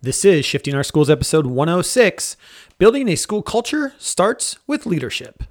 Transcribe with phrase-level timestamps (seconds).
[0.00, 2.36] This is Shifting Our Schools episode 106
[2.78, 5.42] Building a School Culture Starts with Leadership.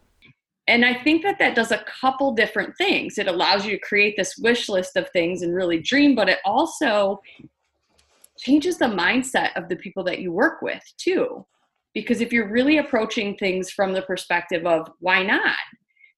[0.70, 3.18] And I think that that does a couple different things.
[3.18, 6.40] It allows you to create this wish list of things and really dream, but it
[6.46, 7.20] also
[8.40, 11.46] changes the mindset of the people that you work with too.
[11.94, 15.58] Because if you're really approaching things from the perspective of why not,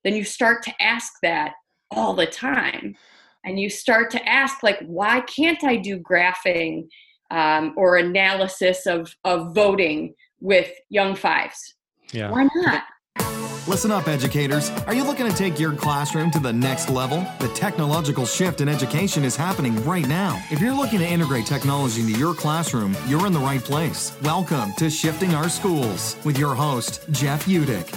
[0.03, 1.53] then you start to ask that
[1.89, 2.95] all the time.
[3.43, 6.89] And you start to ask, like, why can't I do graphing
[7.31, 11.75] um, or analysis of, of voting with young fives.
[12.11, 12.31] Yeah.
[12.31, 12.83] Why not?
[13.67, 14.71] Listen up, educators.
[14.87, 17.23] Are you looking to take your classroom to the next level?
[17.39, 20.43] The technological shift in education is happening right now.
[20.49, 24.17] If you're looking to integrate technology into your classroom, you're in the right place.
[24.23, 27.95] Welcome to Shifting Our Schools with your host, Jeff Utecht.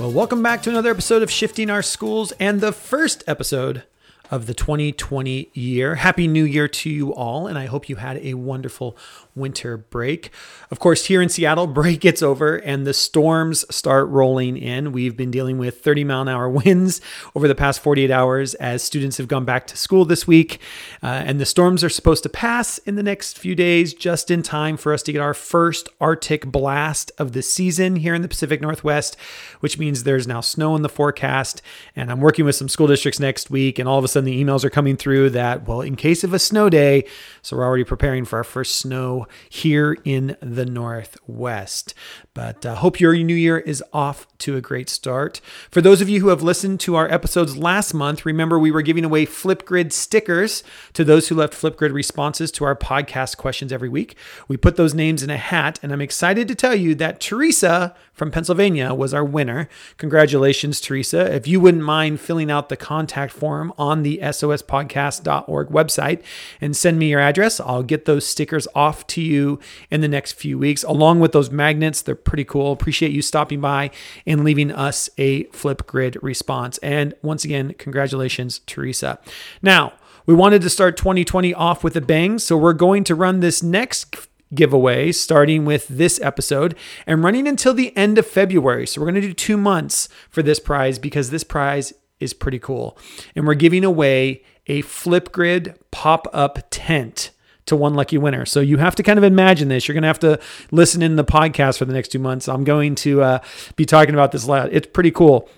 [0.00, 3.84] Well, welcome back to another episode of Shifting Our Schools and the first episode
[4.32, 5.96] of the 2020 year.
[5.96, 8.96] Happy New Year to you all, and I hope you had a wonderful
[9.34, 10.30] winter break.
[10.70, 14.92] Of course, here in Seattle, break gets over and the storms start rolling in.
[14.92, 17.00] We've been dealing with 30 mile an hour winds
[17.34, 20.60] over the past 48 hours as students have gone back to school this week.
[21.02, 24.42] Uh, and the storms are supposed to pass in the next few days, just in
[24.42, 28.28] time for us to get our first Arctic blast of the season here in the
[28.28, 29.16] Pacific Northwest,
[29.60, 31.62] which means there's now snow in the forecast.
[31.96, 34.42] And I'm working with some school districts next week, and all of a sudden the
[34.42, 37.04] emails are coming through that, well, in case of a snow day,
[37.42, 41.94] so we're already preparing for our first snow here in the Northwest.
[42.34, 45.40] But uh, hope your new year is off to a great start.
[45.70, 48.82] For those of you who have listened to our episodes last month, remember we were
[48.82, 53.88] giving away Flipgrid stickers to those who left Flipgrid responses to our podcast questions every
[53.88, 54.16] week.
[54.48, 57.94] We put those names in a hat, and I'm excited to tell you that Teresa
[58.12, 59.68] from Pennsylvania was our winner.
[59.96, 61.34] Congratulations, Teresa.
[61.34, 66.22] If you wouldn't mind filling out the contact form on the sospodcast.org website
[66.60, 69.58] and send me your address, I'll get those stickers off to you
[69.90, 72.02] in the next few weeks, along with those magnets.
[72.02, 72.72] They're pretty cool.
[72.72, 73.90] Appreciate you stopping by
[74.26, 76.78] and leaving us a Flipgrid response.
[76.78, 79.18] And once again, congratulations, Teresa.
[79.62, 79.94] Now,
[80.26, 83.62] we wanted to start 2020 off with a bang, so we're going to run this
[83.62, 86.76] next giveaway starting with this episode
[87.06, 88.86] and running until the end of February.
[88.86, 92.58] So we're going to do two months for this prize because this prize is pretty
[92.58, 92.96] cool.
[93.34, 97.31] And we're giving away a Flipgrid pop up tent
[97.66, 98.44] to one lucky winner.
[98.44, 99.86] So you have to kind of imagine this.
[99.86, 100.40] You're going to have to
[100.70, 102.48] listen in the podcast for the next two months.
[102.48, 103.38] I'm going to uh,
[103.76, 104.72] be talking about this a lot.
[104.72, 105.48] It's pretty cool.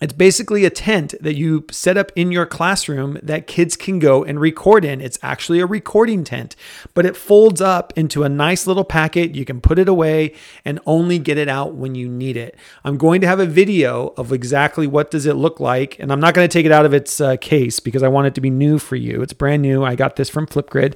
[0.00, 4.22] It's basically a tent that you set up in your classroom that kids can go
[4.22, 5.00] and record in.
[5.00, 6.54] It's actually a recording tent,
[6.94, 9.34] but it folds up into a nice little packet.
[9.34, 12.56] You can put it away and only get it out when you need it.
[12.84, 16.20] I'm going to have a video of exactly what does it look like, and I'm
[16.20, 18.40] not going to take it out of its uh, case because I want it to
[18.40, 19.20] be new for you.
[19.22, 19.84] It's brand new.
[19.84, 20.94] I got this from Flipgrid,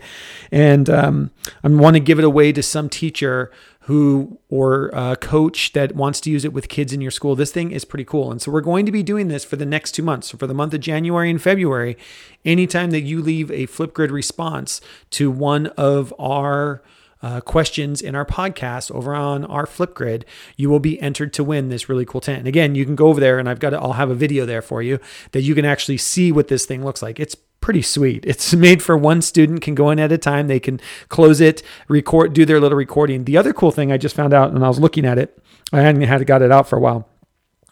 [0.53, 1.31] and um,
[1.65, 3.51] I want to give it away to some teacher
[3.87, 7.35] who or a coach that wants to use it with kids in your school.
[7.35, 8.31] This thing is pretty cool.
[8.31, 10.29] And so we're going to be doing this for the next two months.
[10.29, 11.97] So for the month of January and February,
[12.45, 16.81] anytime that you leave a Flipgrid response to one of our
[17.23, 20.25] uh, questions in our podcast over on our Flipgrid,
[20.57, 22.41] you will be entered to win this really cool tent.
[22.41, 24.63] And again, you can go over there and I've got, I'll have a video there
[24.63, 24.99] for you
[25.33, 27.21] that you can actually see what this thing looks like.
[27.21, 28.25] It's pretty sweet.
[28.27, 30.49] It's made for one student can go in at a time.
[30.49, 33.25] They can close it, record, do their little recording.
[33.25, 35.39] The other cool thing I just found out, and I was looking at it,
[35.73, 37.09] I hadn't had got it out for a while.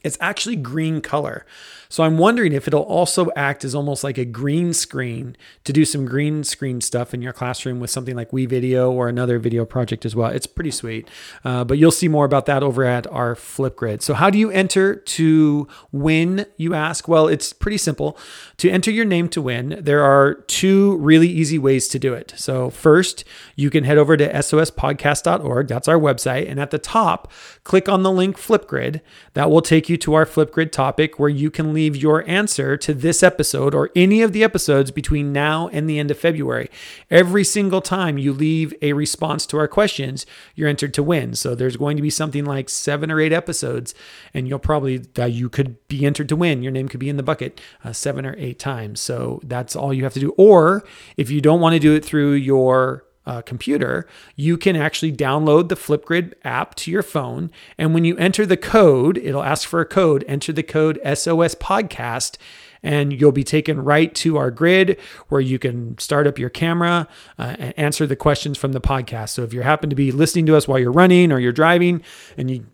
[0.02, 1.44] It's actually green color.
[1.90, 5.84] So I'm wondering if it'll also act as almost like a green screen to do
[5.84, 10.06] some green screen stuff in your classroom with something like WeVideo or another video project
[10.06, 10.30] as well.
[10.30, 11.08] It's pretty sweet.
[11.44, 14.02] Uh, but you'll see more about that over at our Flipgrid.
[14.02, 17.08] So how do you enter to win, you ask?
[17.08, 18.16] Well, it's pretty simple.
[18.58, 22.34] To enter your name to win, there are two really easy ways to do it.
[22.36, 23.24] So first,
[23.56, 25.66] you can head over to sospodcast.org.
[25.66, 26.48] That's our website.
[26.48, 27.32] And at the top,
[27.70, 29.00] click on the link Flipgrid.
[29.34, 32.92] That will take you to our Flipgrid topic where you can leave your answer to
[32.92, 36.68] this episode or any of the episodes between now and the end of February.
[37.12, 40.26] Every single time you leave a response to our questions,
[40.56, 41.36] you're entered to win.
[41.36, 43.94] So there's going to be something like seven or eight episodes,
[44.34, 46.64] and you'll probably uh, you could be entered to win.
[46.64, 49.00] Your name could be in the bucket uh, seven or eight times.
[49.00, 50.34] So that's all you have to do.
[50.36, 50.82] Or
[51.16, 55.68] if you don't want to do it through your uh, computer, you can actually download
[55.68, 57.48] the Flipgrid app to your phone.
[57.78, 60.24] And when you enter the code, it'll ask for a code.
[60.26, 62.38] Enter the code SOS Podcast,
[62.82, 64.98] and you'll be taken right to our grid
[65.28, 67.06] where you can start up your camera
[67.38, 69.28] uh, and answer the questions from the podcast.
[69.28, 72.02] So if you happen to be listening to us while you're running or you're driving
[72.36, 72.66] and you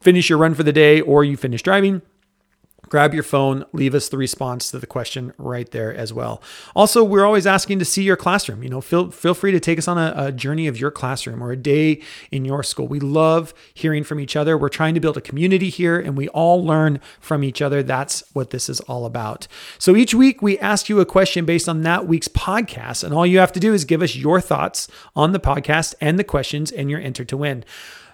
[0.00, 2.02] finish your run for the day or you finish driving,
[2.90, 6.42] grab your phone, leave us the response to the question right there as well.
[6.74, 8.62] Also, we're always asking to see your classroom.
[8.62, 11.42] You know, feel feel free to take us on a, a, journey of your classroom
[11.42, 12.88] or a day in your school.
[12.88, 14.58] We love hearing from each other.
[14.58, 17.82] We're trying to build a community here and we all learn from each other.
[17.82, 19.46] That's what this is all about.
[19.78, 23.26] So each week we ask you a question based on that week's podcast, and all
[23.26, 26.72] you have to do is give us your thoughts on the podcast and the questions,
[26.72, 27.64] and you're entered to win.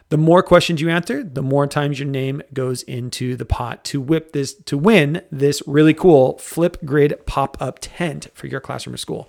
[0.08, 4.00] The more questions you answer, the more times your name goes into the pot to
[4.00, 9.28] whip this to win this really cool Flipgrid pop-up tent for your classroom or school.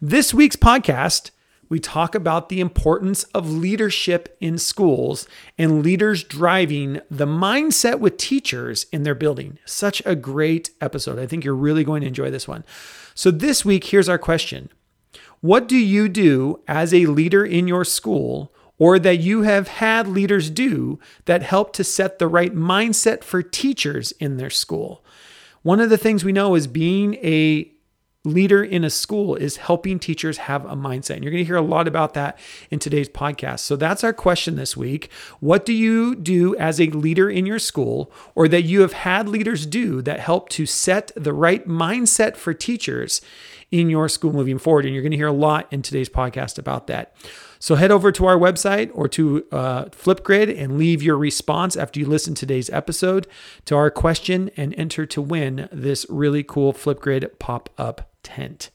[0.00, 1.30] This week's podcast,
[1.68, 5.28] we talk about the importance of leadership in schools
[5.58, 9.58] and leaders driving the mindset with teachers in their building.
[9.66, 11.18] Such a great episode.
[11.18, 12.64] I think you're really going to enjoy this one.
[13.14, 14.70] So this week, here's our question.
[15.42, 20.08] What do you do as a leader in your school or that you have had
[20.08, 25.04] leaders do that help to set the right mindset for teachers in their school.
[25.62, 27.70] One of the things we know is being a
[28.24, 31.16] leader in a school is helping teachers have a mindset.
[31.16, 32.38] And you're going to hear a lot about that
[32.70, 33.60] in today's podcast.
[33.60, 35.10] So that's our question this week.
[35.40, 39.28] What do you do as a leader in your school or that you have had
[39.28, 43.20] leaders do that help to set the right mindset for teachers
[43.70, 44.86] in your school moving forward?
[44.86, 47.14] And you're going to hear a lot in today's podcast about that.
[47.64, 51.98] So head over to our website or to uh, Flipgrid and leave your response after
[51.98, 53.26] you listen to today's episode
[53.64, 58.68] to our question and enter to win this really cool Flipgrid pop up tent.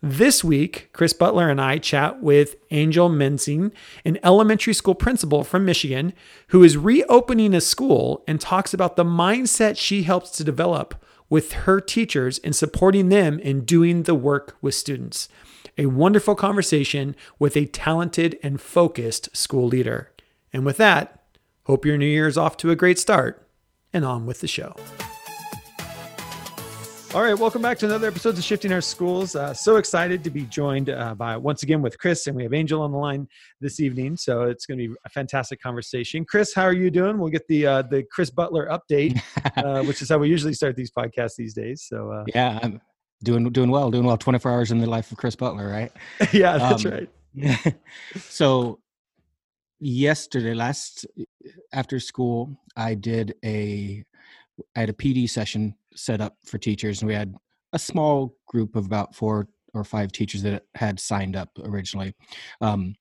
[0.00, 3.72] This week, Chris Butler and I chat with Angel Mensing,
[4.06, 6.14] an elementary school principal from Michigan,
[6.46, 10.94] who is reopening a school and talks about the mindset she helps to develop
[11.28, 15.28] with her teachers and supporting them in doing the work with students
[15.76, 20.12] a wonderful conversation with a talented and focused school leader.
[20.52, 21.24] And with that,
[21.64, 23.48] hope your new year is off to a great start
[23.92, 24.76] and on with the show.
[27.14, 29.36] All right, welcome back to another episode of Shifting Our Schools.
[29.36, 32.52] Uh, so excited to be joined uh, by once again with Chris, and we have
[32.52, 33.28] Angel on the line
[33.60, 34.16] this evening.
[34.16, 36.24] So it's going to be a fantastic conversation.
[36.24, 37.18] Chris, how are you doing?
[37.18, 39.22] We'll get the uh, the Chris Butler update,
[39.56, 41.86] uh, which is how we usually start these podcasts these days.
[41.88, 42.80] So uh, yeah, I'm
[43.24, 44.16] doing doing well, doing well.
[44.16, 45.92] Twenty four hours in the life of Chris Butler, right?
[46.32, 47.74] yeah, that's um, right.
[48.20, 48.80] so
[49.80, 51.06] yesterday, last
[51.72, 54.04] after school, I did a
[54.76, 57.34] I had a PD session set up for teachers, and we had
[57.72, 62.14] a small group of about four or five teachers that had signed up originally.
[62.60, 62.94] Um,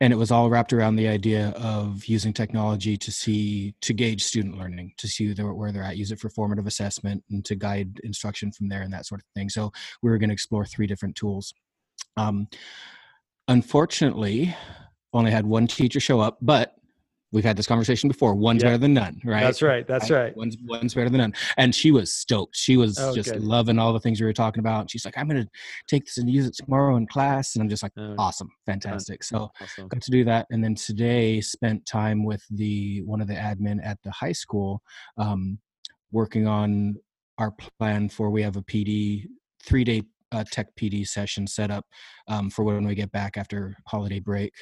[0.00, 4.22] and it was all wrapped around the idea of using technology to see to gauge
[4.22, 8.00] student learning to see where they're at use it for formative assessment and to guide
[8.02, 9.48] instruction from there and that sort of thing.
[9.48, 11.54] So we were going to explore three different tools.
[12.16, 12.48] Um,
[13.48, 14.54] unfortunately
[15.12, 16.73] only had one teacher show up but
[17.34, 18.34] we've had this conversation before.
[18.34, 19.42] One's better than none, right?
[19.42, 19.86] That's right.
[19.86, 20.34] That's right.
[20.36, 21.34] One's one's better than none.
[21.56, 22.56] And she was stoked.
[22.56, 23.42] She was oh, just good.
[23.42, 24.88] loving all the things we were talking about.
[24.88, 25.48] She's like, I'm gonna
[25.88, 27.56] take this and use it tomorrow in class.
[27.56, 29.24] And I'm just like, oh, awesome, fantastic.
[29.24, 29.88] So awesome.
[29.88, 30.46] got to do that.
[30.50, 34.80] And then today spent time with the one of the admin at the high school,
[35.18, 35.58] um,
[36.12, 36.94] working on
[37.38, 39.26] our plan for we have a PD
[39.64, 41.84] three day uh, tech PD session set up
[42.28, 44.52] um, for when we get back after holiday break.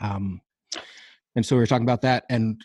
[0.00, 0.40] Um,
[1.36, 2.64] and so we were talking about that and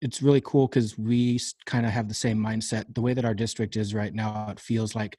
[0.00, 2.92] it's really cool because we kind of have the same mindset.
[2.92, 5.16] The way that our district is right now it feels like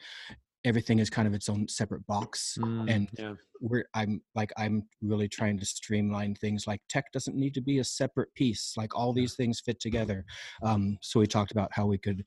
[0.65, 3.33] everything is kind of its own separate box mm, and yeah.
[3.59, 7.79] we're i'm like i'm really trying to streamline things like tech doesn't need to be
[7.79, 10.25] a separate piece like all these things fit together.
[10.63, 12.23] Um, so we talked about how we could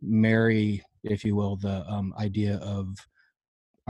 [0.00, 2.96] marry if you will the um, idea of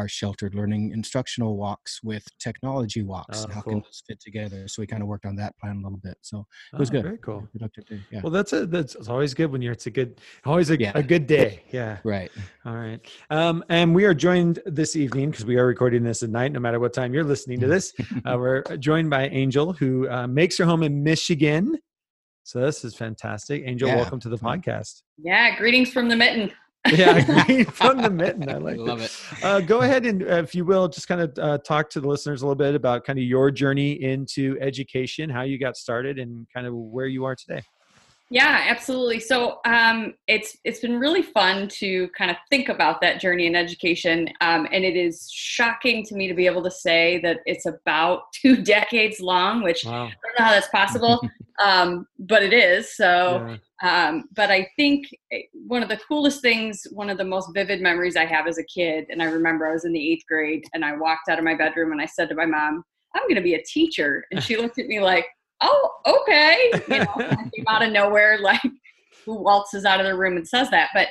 [0.01, 3.45] our sheltered learning instructional walks with technology walks.
[3.45, 3.73] Oh, how cool.
[3.75, 4.67] can those fit together?
[4.67, 6.17] So we kind of worked on that plan a little bit.
[6.23, 7.03] So it was oh, good.
[7.03, 7.47] Very cool.
[7.53, 8.01] Productive day.
[8.11, 8.21] Yeah.
[8.23, 10.93] Well, that's a that's it's always good when you're it's a good always a, yeah.
[10.95, 11.63] a good day.
[11.71, 11.99] Yeah.
[12.03, 12.31] Right.
[12.65, 12.99] All right.
[13.29, 16.53] Um, and we are joined this evening because we are recording this at night.
[16.53, 17.93] No matter what time you're listening to this,
[18.25, 21.79] uh, we're joined by Angel who uh, makes her home in Michigan.
[22.45, 23.65] So this is fantastic.
[23.67, 23.97] Angel, yeah.
[23.97, 25.03] welcome to the podcast.
[25.19, 26.51] Yeah, greetings from the mitten
[26.89, 28.49] yeah, green from the mitten.
[28.49, 29.05] I like Love it.
[29.05, 29.45] it.
[29.45, 32.09] Uh, go ahead and, uh, if you will, just kind of uh, talk to the
[32.09, 36.19] listeners a little bit about kind of your journey into education, how you got started,
[36.19, 37.63] and kind of where you are today.
[38.33, 39.19] Yeah, absolutely.
[39.19, 43.57] So um, it's it's been really fun to kind of think about that journey in
[43.57, 47.67] education, um, and it is shocking to me to be able to say that it's
[47.67, 50.05] about two decades long, which wow.
[50.05, 51.21] I don't know how that's possible,
[51.63, 52.97] um, but it is.
[52.97, 53.57] So, yeah.
[53.83, 57.81] Um, but I think eh, one of the coolest things, one of the most vivid
[57.81, 60.65] memories I have as a kid, and I remember I was in the eighth grade,
[60.75, 62.85] and I walked out of my bedroom and I said to my mom,
[63.15, 65.27] "I'm going to be a teacher," and she looked at me like
[65.61, 66.71] oh, okay.
[66.89, 67.15] You know,
[67.55, 68.63] came out of nowhere, like,
[69.25, 71.09] who waltzes out of the room and says that but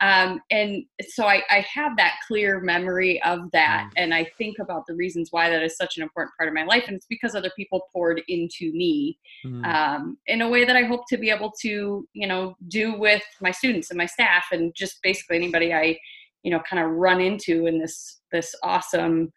[0.00, 4.02] um, and so I, I, have that clear memory of that mm.
[4.02, 6.64] and i think about the reasons why that is such an important part of my
[6.64, 9.64] life and it's because other people poured into me mm.
[9.66, 13.22] um, in a way that i hope to be able to you know do with
[13.40, 15.96] my students and my staff and just basically anybody i
[16.42, 19.32] you know kind of run into in this this awesome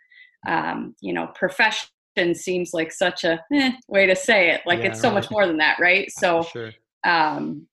[0.47, 1.89] um, you know profession
[2.33, 5.15] seems like such a eh, way to say it like yeah, it's so right.
[5.15, 6.71] much more than that right so sure.
[7.03, 7.67] um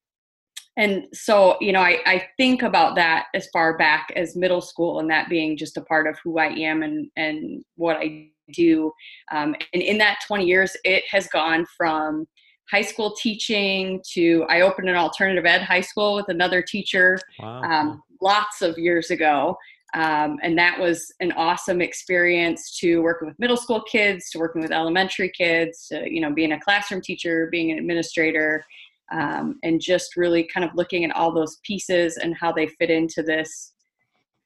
[0.77, 5.01] and so you know I, I think about that as far back as middle school
[5.01, 8.93] and that being just a part of who i am and and what i do
[9.31, 12.27] um, and in that 20 years it has gone from
[12.71, 17.63] high school teaching to i opened an alternative ed high school with another teacher wow.
[17.63, 19.57] um, lots of years ago
[19.95, 24.63] um, and that was an awesome experience to working with middle school kids to working
[24.63, 28.65] with elementary kids to you know being a classroom teacher being an administrator
[29.13, 32.91] um, and just really kind of looking at all those pieces and how they fit
[32.91, 33.73] into this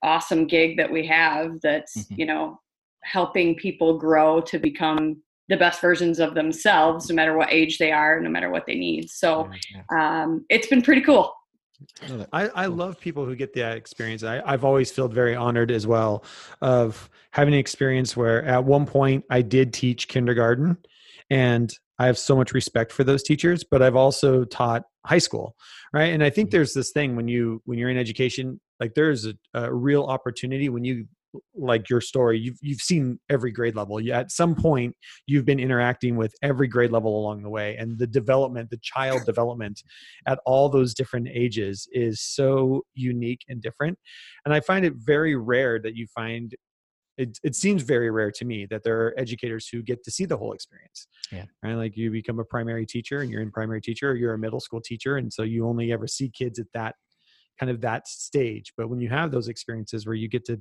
[0.02, 2.14] awesome gig that we have that's mm-hmm.
[2.18, 2.60] you know
[3.02, 5.16] helping people grow to become
[5.48, 8.74] the best versions of themselves no matter what age they are no matter what they
[8.74, 9.48] need so
[9.96, 11.32] um, it's been pretty cool
[12.32, 14.22] I, I love people who get that experience.
[14.22, 16.24] I, I've always felt very honored as well
[16.62, 20.78] of having an experience where at one point I did teach kindergarten
[21.28, 25.54] and I have so much respect for those teachers, but I've also taught high school,
[25.92, 26.12] right?
[26.12, 26.56] And I think mm-hmm.
[26.56, 30.68] there's this thing when you when you're in education, like there's a, a real opportunity
[30.68, 31.06] when you
[31.54, 34.94] like your story you've you've seen every grade level you, at some point
[35.26, 39.22] you've been interacting with every grade level along the way and the development the child
[39.26, 39.82] development
[40.26, 43.98] at all those different ages is so unique and different
[44.44, 46.54] and i find it very rare that you find
[47.18, 50.24] it, it seems very rare to me that there are educators who get to see
[50.24, 51.44] the whole experience yeah.
[51.62, 51.74] right?
[51.74, 54.60] Like you become a primary teacher and you're in primary teacher or you're a middle
[54.60, 56.94] school teacher and so you only ever see kids at that
[57.58, 58.72] kind of that stage.
[58.76, 60.60] But when you have those experiences where you get to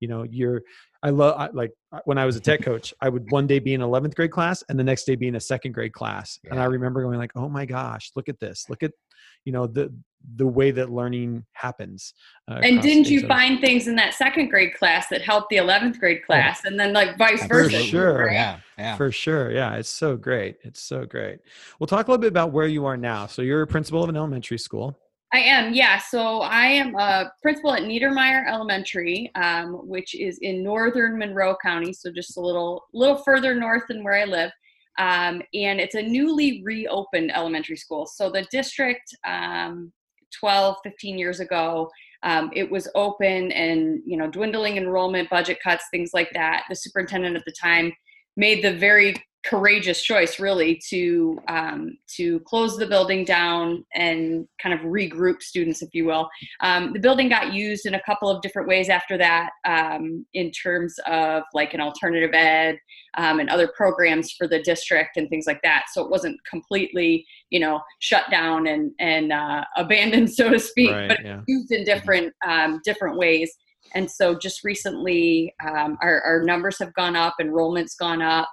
[0.00, 0.62] you know you're
[1.06, 1.72] i love like
[2.04, 4.62] when i was a tech coach i would one day be in 11th grade class
[4.68, 6.38] and the next day be in a second grade class.
[6.44, 6.50] Yeah.
[6.52, 8.66] and i remember going like oh my gosh look at this.
[8.68, 8.92] Look at
[9.44, 9.92] you know the
[10.34, 12.12] the way that learning happens
[12.50, 16.00] uh, and didn't you find things in that second grade class that helped the 11th
[16.00, 18.24] grade class and then like vice versa for sure.
[18.26, 18.32] right?
[18.32, 18.96] yeah yeah.
[18.96, 21.38] For sure yeah it's so great it's so great.
[21.78, 23.26] We'll talk a little bit about where you are now.
[23.26, 24.98] So you're a principal of an elementary school
[25.36, 25.98] I am, yeah.
[25.98, 31.92] So I am a principal at Niedermeyer Elementary, um, which is in northern Monroe County,
[31.92, 34.50] so just a little little further north than where I live.
[34.98, 38.06] Um, and it's a newly reopened elementary school.
[38.06, 39.92] So the district, um,
[40.40, 41.90] 12, 15 years ago,
[42.22, 46.64] um, it was open and you know dwindling enrollment, budget cuts, things like that.
[46.70, 47.92] The superintendent at the time
[48.38, 49.14] made the very
[49.48, 55.82] courageous choice really to um, to close the building down and kind of regroup students
[55.82, 56.28] if you will.
[56.60, 60.50] Um, the building got used in a couple of different ways after that um, in
[60.50, 62.78] terms of like an alternative ed
[63.16, 65.84] um, and other programs for the district and things like that.
[65.92, 70.90] So it wasn't completely you know shut down and and uh, abandoned so to speak
[70.90, 71.40] right, but yeah.
[71.46, 73.52] used in different um, different ways.
[73.94, 78.48] And so just recently um, our, our numbers have gone up enrollment's gone up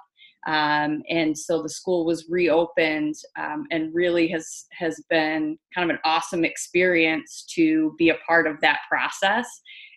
[0.46, 5.94] um, and so the school was reopened um, and really has has been kind of
[5.94, 9.46] an awesome experience to be a part of that process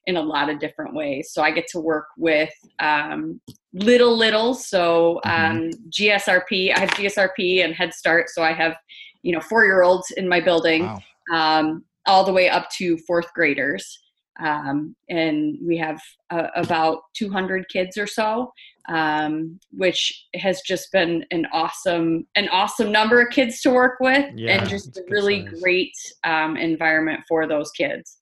[0.05, 3.41] in a lot of different ways so i get to work with um,
[3.73, 5.57] little little so mm-hmm.
[5.57, 8.75] um, gsrp i have gsrp and head start so i have
[9.23, 10.99] you know four year olds in my building wow.
[11.33, 13.99] Um, all the way up to fourth graders
[14.39, 15.99] um, and we have
[16.29, 18.51] uh, about 200 kids or so
[18.87, 24.25] um, which has just been an awesome an awesome number of kids to work with
[24.35, 25.61] yeah, and just a really size.
[25.61, 28.17] great um, environment for those kids.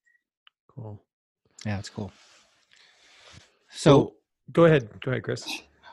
[0.67, 1.01] Cool.
[1.65, 2.11] Yeah it's cool.
[3.69, 4.13] So, so
[4.51, 4.89] go ahead.
[5.03, 5.47] Go ahead chris.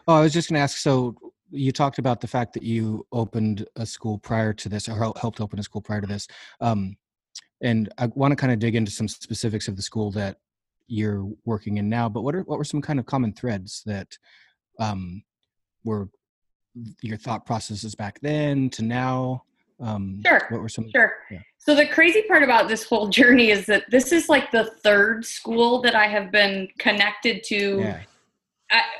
[0.08, 1.14] Oh i was just going to ask so
[1.52, 5.40] you talked about the fact that you opened a school prior to this or helped
[5.40, 6.26] open a school prior to this
[6.60, 6.96] um,
[7.60, 10.38] and i want to kind of dig into some specifics of the school that
[10.88, 14.18] you're working in now but what are what were some kind of common threads that
[14.78, 15.22] um,
[15.84, 16.08] were
[17.02, 19.44] your thought processes back then to now?
[19.80, 20.46] Um, sure.
[20.50, 20.90] What were some?
[20.90, 21.14] Sure.
[21.30, 21.40] Yeah.
[21.58, 25.24] So the crazy part about this whole journey is that this is like the third
[25.24, 27.80] school that I have been connected to.
[27.80, 28.00] Yeah.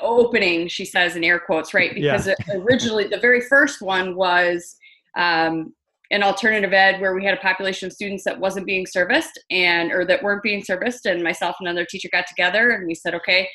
[0.03, 1.95] opening, she says in air quotes, right?
[1.95, 2.35] Because yeah.
[2.57, 4.77] originally, the very first one was
[5.17, 5.73] um,
[6.13, 9.91] an alternative ed where we had a population of students that wasn't being serviced and
[9.91, 13.15] or that weren't being serviced and myself and another teacher got together and we said
[13.15, 13.49] okay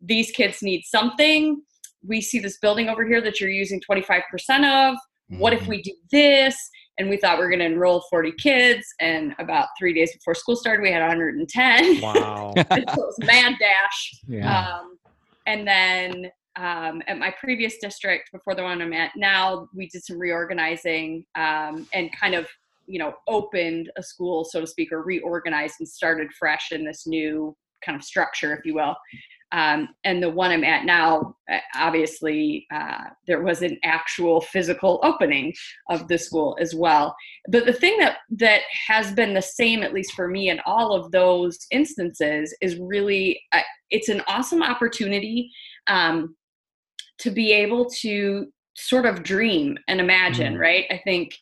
[0.00, 1.62] these kids need something.
[2.06, 4.96] We see this building over here that you're using 25% of.
[5.30, 5.70] what if mm-hmm.
[5.70, 6.56] we do this
[6.98, 10.34] and we thought we are going to enroll 40 kids and about three days before
[10.34, 14.78] school started we had 110 wow so it was mad dash yeah.
[14.78, 14.98] Um,
[15.46, 20.02] and then um, at my previous district before the one i'm at now we did
[20.04, 22.46] some reorganizing um, and kind of
[22.86, 27.06] you know opened a school so to speak or reorganized and started fresh in this
[27.06, 28.96] new kind of structure if you will
[29.52, 35.00] um, and the one I'm at now, uh, obviously, uh, there was an actual physical
[35.02, 35.54] opening
[35.88, 37.16] of the school as well.
[37.48, 40.92] But the thing that that has been the same, at least for me, in all
[40.92, 45.50] of those instances, is really uh, it's an awesome opportunity
[45.86, 46.36] um,
[47.18, 50.54] to be able to sort of dream and imagine.
[50.54, 50.60] Mm.
[50.60, 50.84] Right?
[50.90, 51.34] I think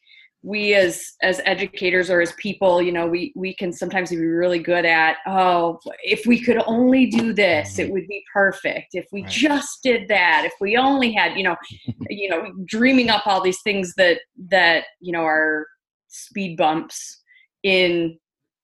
[0.47, 4.61] we as as educators or as people you know we we can sometimes be really
[4.61, 8.89] good at oh if we could only do this it would be perfect.
[8.93, 9.31] If we right.
[9.31, 11.57] just did that if we only had you know
[12.11, 15.67] you know dreaming up all these things that that you know are
[16.07, 17.23] speed bumps
[17.65, 18.17] in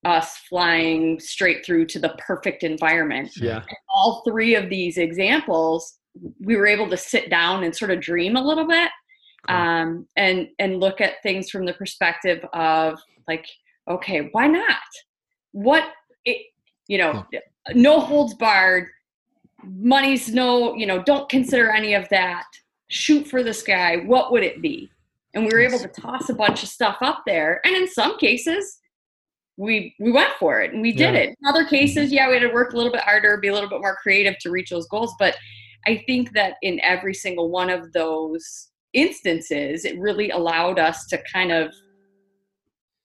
[0.04, 3.30] us flying straight through to the perfect environment.
[3.36, 3.56] Yeah.
[3.56, 5.98] And all three of these examples
[6.40, 8.90] we were able to sit down and sort of dream a little bit
[9.48, 13.46] um, and and look at things from the perspective of like
[13.88, 14.76] okay why not?
[15.52, 15.84] What
[16.24, 16.46] it,
[16.88, 17.40] you know yeah.
[17.74, 18.88] no holds barred
[19.64, 22.44] money's no you know don't consider any of that.
[22.88, 23.98] Shoot for the sky.
[24.04, 24.90] What would it be?
[25.34, 28.18] And we were able to toss a bunch of stuff up there and in some
[28.18, 28.78] cases
[29.56, 31.20] we we went for it and we did yeah.
[31.20, 31.28] it.
[31.28, 33.68] In other cases yeah we had to work a little bit harder be a little
[33.68, 35.36] bit more creative to reach those goals but
[35.86, 41.22] i think that in every single one of those instances, it really allowed us to
[41.32, 41.72] kind of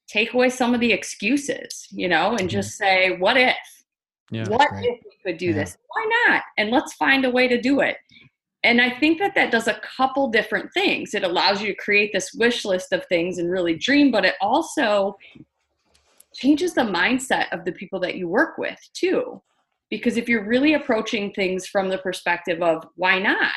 [0.07, 2.47] take away some of the excuses, you know, and mm-hmm.
[2.47, 3.55] just say, what if?
[4.29, 5.53] Yeah, what if we could do yeah.
[5.53, 5.77] this?
[5.87, 6.43] Why not?
[6.57, 7.97] And let's find a way to do it.
[8.63, 11.13] And I think that that does a couple different things.
[11.13, 14.35] It allows you to create this wish list of things and really dream, but it
[14.41, 15.15] also
[16.35, 19.41] changes the mindset of the people that you work with too.
[19.89, 23.53] Because if you're really approaching things from the perspective of why not,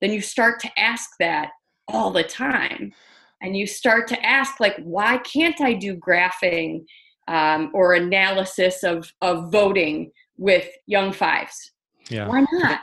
[0.00, 1.50] then you start to ask that
[1.92, 2.92] all the time
[3.42, 6.84] and you start to ask like why can't i do graphing
[7.28, 11.72] um, or analysis of of voting with young fives
[12.08, 12.80] yeah why not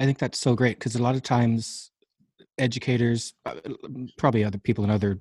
[0.00, 1.90] i think that's so great because a lot of times
[2.58, 3.54] educators uh,
[4.16, 5.20] probably other people in other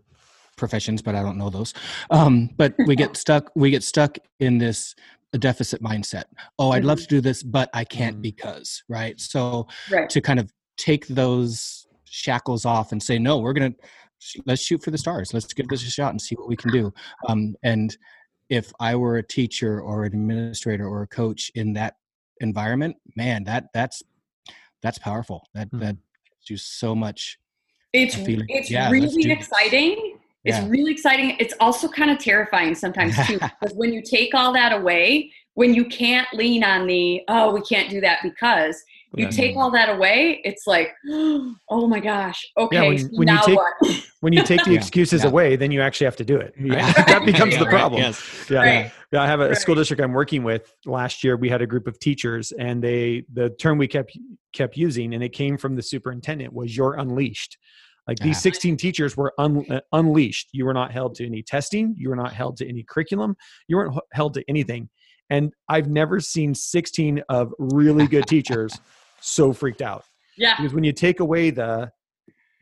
[0.57, 1.73] professions but i don't know those
[2.11, 4.95] um, but we get stuck we get stuck in this
[5.39, 6.23] deficit mindset
[6.59, 7.03] oh i'd love mm-hmm.
[7.03, 8.21] to do this but i can't mm-hmm.
[8.21, 10.09] because right so right.
[10.09, 11.84] to kind of take those
[12.15, 13.73] shackles off and say no we're gonna
[14.45, 15.33] let's shoot for the stars.
[15.33, 16.93] Let's give this a shot and see what we can do.
[17.27, 17.95] Um, and
[18.47, 21.95] if i were a teacher or an administrator or a coach in that
[22.41, 24.03] environment man that that's
[24.83, 25.47] that's powerful.
[25.55, 25.79] That mm-hmm.
[25.79, 27.39] that gives you so much
[27.91, 30.19] it's it's yeah, really exciting.
[30.43, 31.35] It's really exciting.
[31.39, 35.73] It's also kind of terrifying sometimes too because when you take all that away when
[35.73, 38.83] you can't lean on the oh we can't do that because
[39.17, 43.27] you take all that away it's like oh my gosh okay yeah, when, so when
[43.27, 44.03] you take what?
[44.21, 45.29] when you take the yeah, excuses yeah.
[45.29, 46.95] away then you actually have to do it right?
[47.07, 48.49] that becomes the problem right, yes.
[48.49, 48.59] yeah.
[48.59, 48.91] Right.
[49.13, 51.87] i have a, a, school district i'm working with last year we had a group
[51.87, 54.17] of teachers and they the term we kept
[54.55, 57.57] kept using and it came from the superintendent was you're unleashed.
[58.07, 60.49] Like these 16 teachers were un, uh, unleashed.
[60.51, 61.95] You were not held to any testing.
[61.97, 63.35] You were not held to any curriculum.
[63.67, 64.89] You weren't held to anything.
[65.31, 68.79] And I've never seen 16 of really good teachers
[69.25, 70.03] so freaked out.
[70.37, 70.55] Yeah.
[70.57, 71.91] Because when you take away the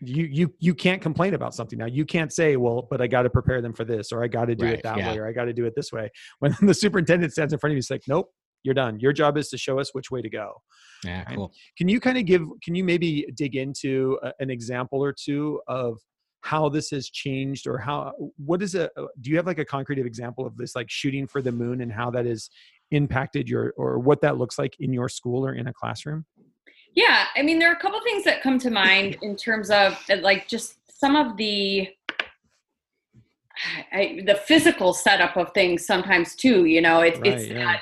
[0.06, 1.86] you you you can't complain about something now.
[1.86, 4.46] You can't say, "Well, but I got to prepare them for this, or I got
[4.46, 5.12] to do right, it that yeah.
[5.12, 7.72] way, or I got to do it this way." When the superintendent stands in front
[7.72, 8.30] of you, it's like, "Nope,
[8.64, 9.00] you're done.
[9.00, 10.62] Your job is to show us which way to go."
[11.04, 11.54] Yeah, cool.
[11.78, 12.42] Can you kind of give?
[12.64, 16.00] Can you maybe dig into a, an example or two of
[16.42, 18.90] how this has changed, or how what is a?
[19.22, 21.92] Do you have like a concrete example of this, like shooting for the moon, and
[21.92, 22.50] how that has
[22.92, 26.26] impacted your, or what that looks like in your school or in a classroom?
[26.96, 30.00] Yeah, I mean, there are a couple things that come to mind in terms of
[30.22, 31.90] like just some of the
[33.92, 36.66] I, the physical setup of things sometimes too.
[36.66, 37.78] You know, it, right, it's yeah.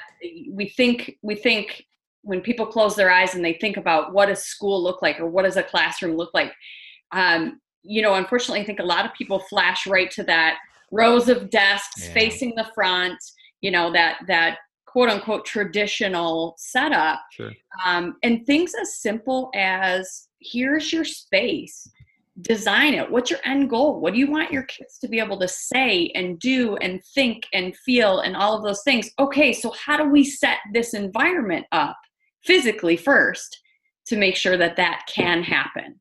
[0.52, 1.86] we think we think
[2.24, 5.28] when people close their eyes and they think about what does school look like or
[5.28, 6.54] what does a classroom look like.
[7.12, 10.58] Um, you know, unfortunately, I think a lot of people flash right to that
[10.92, 12.14] rows of desks yeah.
[12.14, 13.18] facing the front.
[13.62, 14.58] You know that that
[14.92, 17.22] quote unquote traditional setup.
[17.32, 17.52] Sure.
[17.86, 21.90] Um, and things as simple as here's your space,
[22.42, 23.10] design it.
[23.10, 24.00] What's your end goal?
[24.00, 27.48] What do you want your kids to be able to say and do and think
[27.54, 29.10] and feel and all of those things?
[29.20, 31.98] Okay, so how do we set this environment up
[32.44, 33.60] physically first
[34.08, 36.00] to make sure that that can happen?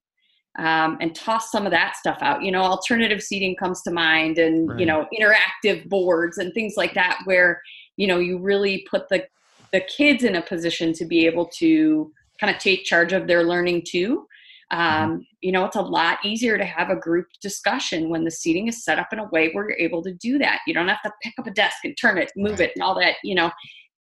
[0.58, 2.42] um, and toss some of that stuff out.
[2.42, 4.80] You know, alternative seating comes to mind, and right.
[4.80, 7.60] you know, interactive boards and things like that, where
[8.00, 9.26] you know you really put the
[9.72, 12.10] the kids in a position to be able to
[12.40, 14.26] kind of take charge of their learning too.
[14.72, 15.04] Mm-hmm.
[15.04, 18.68] Um, you know, it's a lot easier to have a group discussion when the seating
[18.68, 20.60] is set up in a way where you're able to do that.
[20.66, 22.98] You don't have to pick up a desk and turn it, move it, and all
[22.98, 23.16] that.
[23.22, 23.50] You know,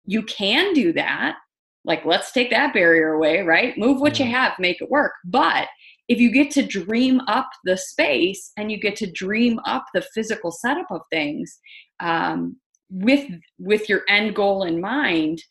[0.06, 1.38] you can do that.
[1.86, 3.78] Like, let's take that barrier away, right?
[3.78, 4.26] Move what yeah.
[4.26, 5.14] you have, make it work.
[5.24, 5.70] But
[6.10, 10.02] if you get to dream up the space and you get to dream up the
[10.14, 11.60] physical setup of things
[12.02, 12.58] um,
[12.90, 15.42] with with your end goal in mind,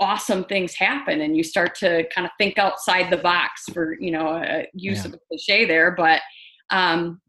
[0.00, 4.10] awesome things happen and you start to kind of think outside the box for you
[4.10, 5.08] know a use yeah.
[5.08, 6.20] of a cliche there but
[6.70, 7.20] um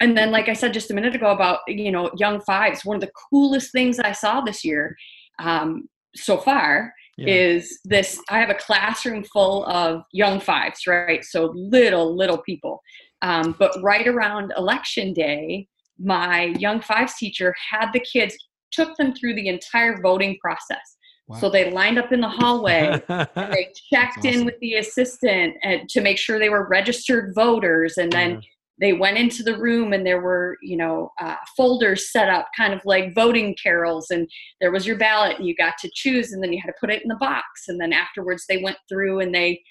[0.00, 2.96] and then like i said just a minute ago about you know young fives one
[2.96, 4.96] of the coolest things i saw this year
[5.40, 7.26] um so far yeah.
[7.34, 12.80] is this i have a classroom full of young fives right so little little people
[13.22, 15.66] um, but right around election day
[15.98, 18.36] my young fives teacher had the kids
[18.72, 20.96] took them through the entire voting process
[21.28, 21.38] Wow.
[21.38, 23.00] So they lined up in the hallway.
[23.08, 24.30] they checked awesome.
[24.30, 28.40] in with the assistant and, to make sure they were registered voters, and then yeah.
[28.80, 32.74] they went into the room and there were, you know, uh, folders set up, kind
[32.74, 34.28] of like voting carrels, and
[34.60, 36.90] there was your ballot, and you got to choose, and then you had to put
[36.90, 39.62] it in the box, and then afterwards they went through and they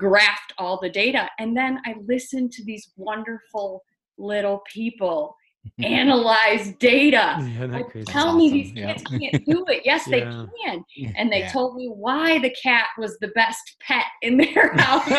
[0.00, 3.82] graphed all the data, and then I listened to these wonderful
[4.18, 5.36] little people
[5.82, 7.36] analyze data.
[7.40, 8.38] Yeah, tell awesome.
[8.38, 9.82] me these kids can't do it.
[9.84, 10.10] Yes, yeah.
[10.10, 10.20] they
[10.64, 10.84] can.
[11.16, 11.52] And they yeah.
[11.52, 15.10] told me why the cat was the best pet in their house.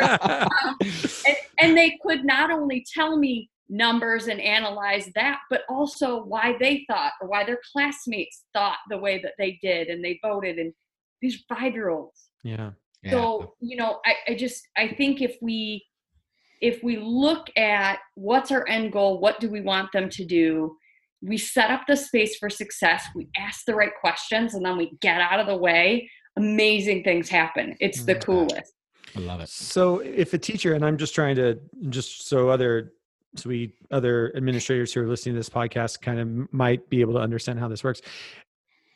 [0.00, 6.22] um, and, and they could not only tell me numbers and analyze that, but also
[6.24, 10.18] why they thought or why their classmates thought the way that they did and they
[10.22, 10.58] voted.
[10.58, 10.72] And
[11.20, 12.28] these five year olds.
[12.42, 12.70] Yeah.
[13.10, 15.84] So, you know, I, I just, I think if we,
[16.60, 20.76] if we look at what's our end goal, what do we want them to do,
[21.22, 24.92] we set up the space for success, we ask the right questions, and then we
[25.00, 27.76] get out of the way, amazing things happen.
[27.80, 28.72] It's the mm, coolest.
[29.16, 29.48] I love it.
[29.48, 32.92] So if a teacher, and I'm just trying to just so other
[33.34, 37.14] so we other administrators who are listening to this podcast kind of might be able
[37.14, 38.00] to understand how this works.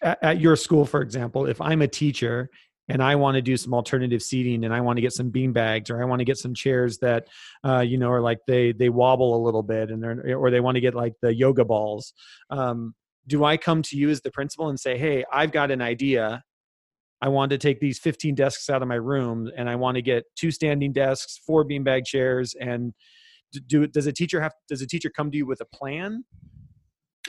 [0.02, 2.50] At, at your school, for example, if I'm a teacher
[2.90, 5.53] and I want to do some alternative seating and I want to get some bean
[5.53, 7.29] bags or I want to get some chairs that
[7.64, 10.61] uh, you know are like they they wobble a little bit and they're or they
[10.61, 12.12] want to get like the yoga balls.
[12.50, 12.94] Um,
[13.26, 16.42] do I come to you as the principal and say, "Hey, I've got an idea.
[17.22, 20.03] I want to take these 15 desks out of my room and I want to
[20.03, 22.94] get two standing desks, four beanbag chairs and
[23.66, 26.24] do does a teacher have does a teacher come to you with a plan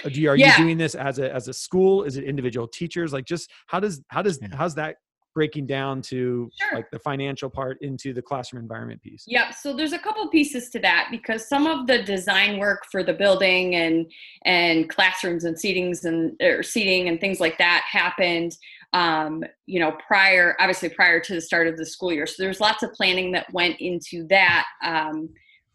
[0.06, 0.58] do you, are yeah.
[0.58, 3.80] you doing this as a as a school is it individual teachers like just how
[3.80, 4.98] does how does how's that
[5.34, 6.76] breaking down to sure.
[6.76, 10.70] like the financial part into the classroom environment piece yeah so there's a couple pieces
[10.70, 14.12] to that because some of the design work for the building and
[14.46, 18.58] and classrooms and seatings and or seating and things like that happened
[18.94, 22.60] um, you know prior obviously prior to the start of the school year so there's
[22.60, 25.30] lots of planning that went into that um,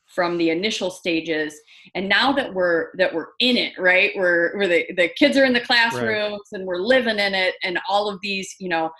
[0.06, 1.54] from the initial stages
[1.94, 5.44] and now that we're that we're in it right we're where the, the kids are
[5.44, 6.58] in the classrooms right.
[6.58, 8.90] and we're living in it and all of these you know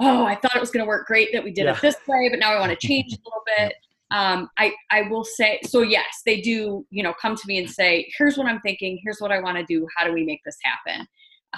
[0.00, 1.76] oh, I thought it was going to work great that we did yeah.
[1.76, 3.74] it this way, but now I want to change a little bit.
[4.10, 7.68] Um, I, I will say, so yes, they do, you know, come to me and
[7.68, 9.00] say, here's what I'm thinking.
[9.02, 9.86] Here's what I want to do.
[9.96, 11.06] How do we make this happen?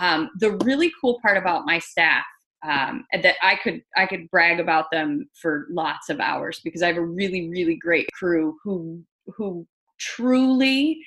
[0.01, 2.25] Um, the really cool part about my staff
[2.67, 6.89] um, that I could I could brag about them for lots of hours because I
[6.89, 9.67] have a really really great crew who who
[9.99, 10.99] truly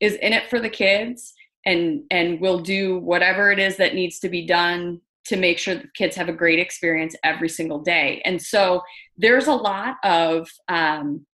[0.00, 1.34] is in it for the kids
[1.66, 5.74] and and will do whatever it is that needs to be done to make sure
[5.74, 8.20] that kids have a great experience every single day.
[8.24, 8.82] And so
[9.16, 11.24] there's a lot of, um,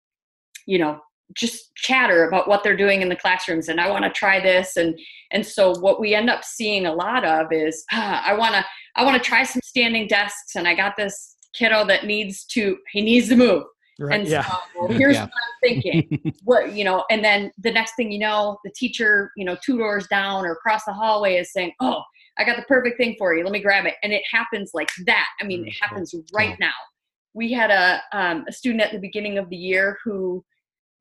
[0.66, 1.00] you know,
[1.34, 4.78] just chatter about what they're doing in the classrooms and I want to try this
[4.78, 4.98] and
[5.30, 8.64] and so what we end up seeing a lot of is ah, I want to
[8.96, 12.78] I want to try some standing desks and I got this kiddo that needs to
[12.92, 13.64] he needs to move
[14.00, 14.48] Right, and yeah.
[14.48, 15.24] so here's yeah.
[15.24, 16.32] what I'm thinking.
[16.44, 19.76] what you know, and then the next thing you know, the teacher, you know, two
[19.76, 22.02] doors down or across the hallway is saying, "Oh,
[22.38, 23.42] I got the perfect thing for you.
[23.44, 23.94] Let me grab it.
[24.02, 25.26] And it happens like that.
[25.40, 26.72] I mean, it happens right now.
[27.34, 30.44] We had a, um, a student at the beginning of the year who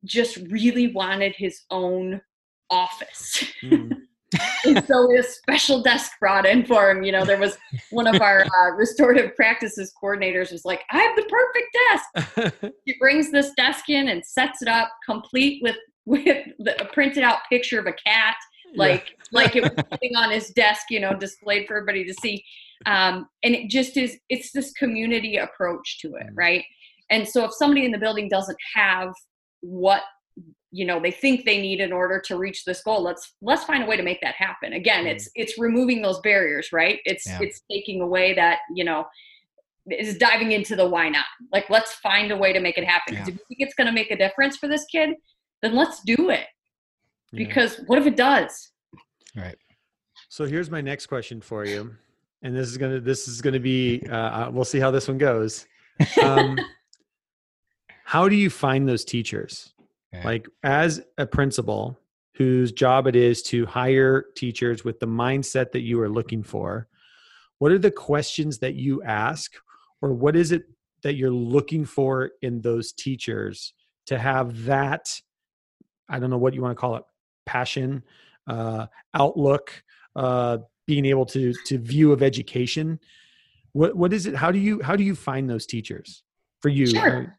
[0.05, 2.21] just really wanted his own
[2.69, 3.43] office.
[3.63, 4.01] Mm.
[4.65, 7.03] and so a special desk brought in for him.
[7.03, 7.57] You know, there was
[7.91, 12.73] one of our uh, restorative practices coordinators was like, I have the perfect desk.
[12.85, 17.21] he brings this desk in and sets it up complete with with the, a printed
[17.21, 18.35] out picture of a cat
[18.75, 19.25] like yeah.
[19.31, 22.43] like it was sitting on his desk, you know, displayed for everybody to see.
[22.85, 26.35] Um, and it just is it's this community approach to it, mm.
[26.35, 26.63] right?
[27.09, 29.13] and so if somebody in the building doesn't have
[29.61, 30.03] what
[30.71, 33.83] you know they think they need in order to reach this goal let's let's find
[33.83, 35.11] a way to make that happen again mm.
[35.11, 37.39] it's it's removing those barriers right it's yeah.
[37.41, 39.05] it's taking away that you know
[39.89, 43.13] is diving into the why not like let's find a way to make it happen
[43.13, 43.21] yeah.
[43.21, 45.11] if you think it's going to make a difference for this kid
[45.61, 46.45] then let's do it
[47.33, 47.83] because yeah.
[47.87, 48.71] what if it does
[49.35, 49.57] right
[50.29, 51.93] so here's my next question for you
[52.41, 55.17] and this is gonna this is gonna be uh, uh we'll see how this one
[55.17, 55.65] goes
[56.21, 56.57] um,
[58.03, 59.73] how do you find those teachers
[60.13, 60.23] okay.
[60.23, 61.99] like as a principal
[62.35, 66.87] whose job it is to hire teachers with the mindset that you are looking for
[67.59, 69.53] what are the questions that you ask
[70.01, 70.63] or what is it
[71.03, 73.73] that you're looking for in those teachers
[74.05, 75.19] to have that
[76.09, 77.03] i don't know what you want to call it
[77.47, 78.03] passion
[78.47, 79.83] uh, outlook
[80.15, 82.99] uh, being able to to view of education
[83.73, 86.23] what what is it how do you how do you find those teachers
[86.61, 87.37] for you sure.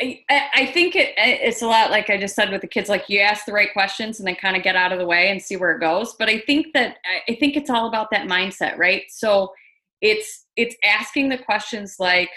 [0.00, 2.88] I, I think it, it's a lot like I just said with the kids.
[2.88, 5.28] Like you ask the right questions and then kind of get out of the way
[5.28, 6.14] and see where it goes.
[6.18, 6.96] But I think that
[7.28, 9.02] I think it's all about that mindset, right?
[9.10, 9.52] So
[10.00, 12.30] it's it's asking the questions like,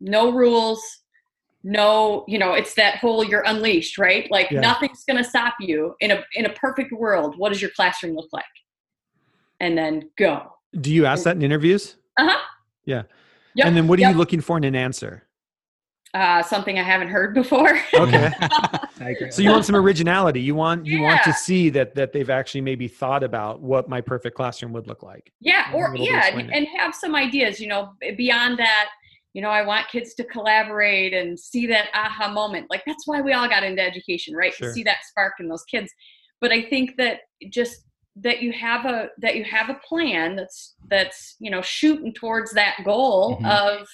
[0.00, 0.82] no rules,
[1.66, 4.30] no, you know, it's that whole you're unleashed, right?
[4.30, 4.60] Like yeah.
[4.60, 7.36] nothing's going to stop you in a in a perfect world.
[7.36, 8.44] What does your classroom look like?
[9.58, 10.52] And then go.
[10.80, 11.96] Do you ask that in interviews?
[12.16, 12.38] Uh huh.
[12.84, 13.02] Yeah.
[13.56, 13.66] Yep.
[13.66, 14.12] And then what are yep.
[14.12, 15.24] you looking for in an answer?
[16.14, 17.80] Uh, something I haven't heard before.
[17.94, 18.30] okay.
[19.30, 20.40] so you want some originality.
[20.40, 21.08] You want you yeah.
[21.08, 24.86] want to see that that they've actually maybe thought about what my perfect classroom would
[24.86, 25.32] look like.
[25.40, 27.58] Yeah, or yeah, and, and have some ideas.
[27.58, 28.90] You know, beyond that,
[29.36, 32.68] you know, I want kids to collaborate and see that aha moment.
[32.70, 34.54] Like that's why we all got into education, right?
[34.54, 34.68] Sure.
[34.68, 35.92] To see that spark in those kids.
[36.40, 37.20] But I think that
[37.50, 37.82] just
[38.22, 42.54] that you have a that you have a plan that's that's you know shooting towards
[42.54, 43.44] that goal mm-hmm.
[43.44, 43.86] of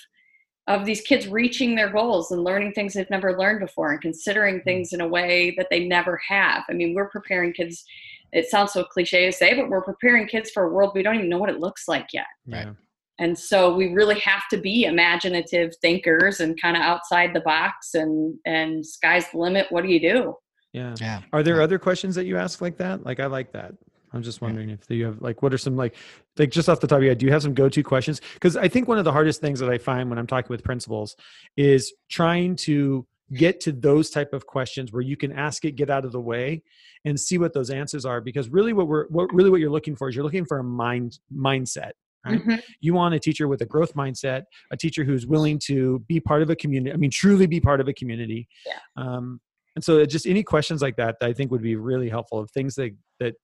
[0.68, 4.58] of these kids reaching their goals and learning things they've never learned before and considering
[4.58, 4.64] mm-hmm.
[4.64, 6.62] things in a way that they never have.
[6.70, 7.84] I mean, we're preparing kids.
[8.30, 11.16] It sounds so cliche to say, but we're preparing kids for a world we don't
[11.16, 12.26] even know what it looks like yet.
[12.46, 12.68] Right.
[13.18, 17.94] And so we really have to be imaginative thinkers and kind of outside the box
[17.94, 19.66] and and sky's the limit.
[19.70, 20.34] What do you do?
[20.72, 20.94] Yeah.
[21.00, 21.20] Yeah.
[21.32, 23.04] Are there other questions that you ask like that?
[23.04, 23.74] Like I like that.
[24.14, 25.94] I'm just wondering if you have like what are some like
[26.38, 28.20] like just off the top of your head, do you have some go-to questions?
[28.34, 30.62] Because I think one of the hardest things that I find when I'm talking with
[30.62, 31.16] principals
[31.56, 35.88] is trying to get to those type of questions where you can ask it, get
[35.88, 36.62] out of the way,
[37.04, 38.20] and see what those answers are.
[38.20, 40.64] Because really, what we're what really what you're looking for is you're looking for a
[40.64, 41.92] mind mindset.
[42.24, 42.40] Right?
[42.40, 42.54] Mm-hmm.
[42.80, 46.42] You want a teacher with a growth mindset, a teacher who's willing to be part
[46.42, 46.92] of a community.
[46.92, 48.48] I mean, truly be part of a community.
[48.64, 48.78] Yeah.
[48.96, 49.40] Um,
[49.74, 52.38] and so, just any questions like that, that I think would be really helpful.
[52.38, 53.34] Of things that that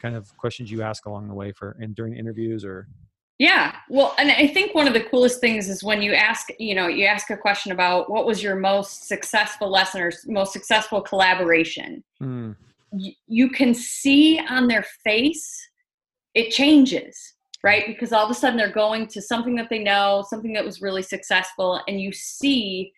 [0.00, 2.86] kind of questions you ask along the way for and during interviews or
[3.38, 6.74] yeah well and i think one of the coolest things is when you ask you
[6.74, 11.00] know you ask a question about what was your most successful lesson or most successful
[11.00, 12.54] collaboration mm.
[12.90, 15.68] y- you can see on their face
[16.34, 17.33] it changes
[17.64, 20.64] right because all of a sudden they're going to something that they know something that
[20.64, 22.92] was really successful and you see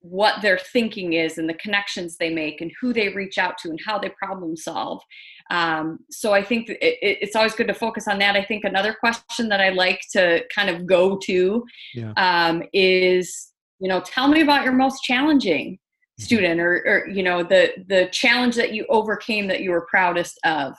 [0.00, 3.68] what their thinking is and the connections they make and who they reach out to
[3.68, 5.02] and how they problem solve.
[5.50, 8.36] Um, so I think it, it's always good to focus on that.
[8.36, 11.64] I think another question that I like to kind of go to
[11.94, 12.12] yeah.
[12.16, 15.78] um, is, you know, tell me about your most challenging.
[16.18, 20.38] Student or, or, you know the the challenge that you overcame that you were proudest
[20.44, 20.74] of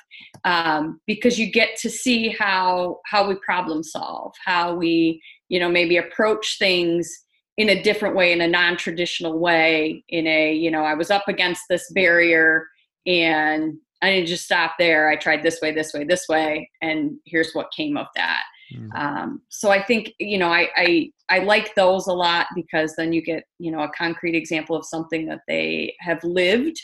[0.46, 5.70] um, because you get to see how how we problem solve how we you know
[5.70, 7.24] maybe approach things
[7.58, 11.28] in a different way in a non-traditional way in a you know i was up
[11.28, 12.66] against this barrier
[13.06, 15.10] and i didn't just stop there.
[15.10, 18.96] I tried this way this way this way and here's what came of that mm.
[18.96, 23.14] um, so i think you know I, I i like those a lot because then
[23.14, 26.80] you get you know a concrete example of something that they have lived.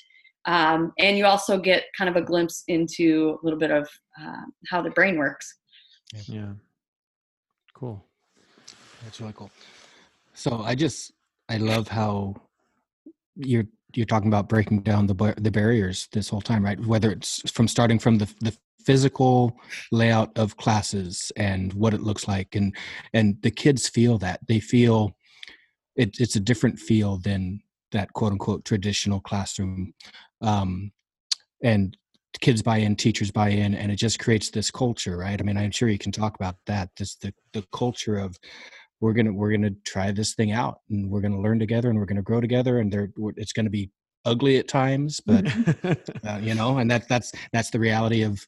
[0.46, 3.88] Um, and you also get kind of a glimpse into a little bit of
[4.22, 5.56] uh, how the brain works.
[6.26, 6.52] Yeah.
[7.74, 8.04] Cool.
[9.04, 9.52] That's really cool.
[10.34, 11.13] So I just
[11.50, 12.36] I love how
[13.36, 13.65] you're
[13.96, 16.80] you're talking about breaking down the the barriers this whole time, right?
[16.80, 19.58] Whether it's from starting from the the physical
[19.91, 22.76] layout of classes and what it looks like, and
[23.13, 25.15] and the kids feel that they feel
[25.96, 29.93] it, it's a different feel than that quote unquote traditional classroom,
[30.41, 30.91] um,
[31.63, 31.98] and
[32.41, 35.39] kids buy in, teachers buy in, and it just creates this culture, right?
[35.39, 36.89] I mean, I'm sure you can talk about that.
[36.98, 38.38] This the the culture of
[39.04, 42.06] we're gonna we're gonna try this thing out and we're gonna learn together and we're
[42.06, 43.91] gonna grow together and there it's gonna be
[44.24, 45.46] ugly at times but
[46.26, 48.48] uh, you know and that that's that's the reality of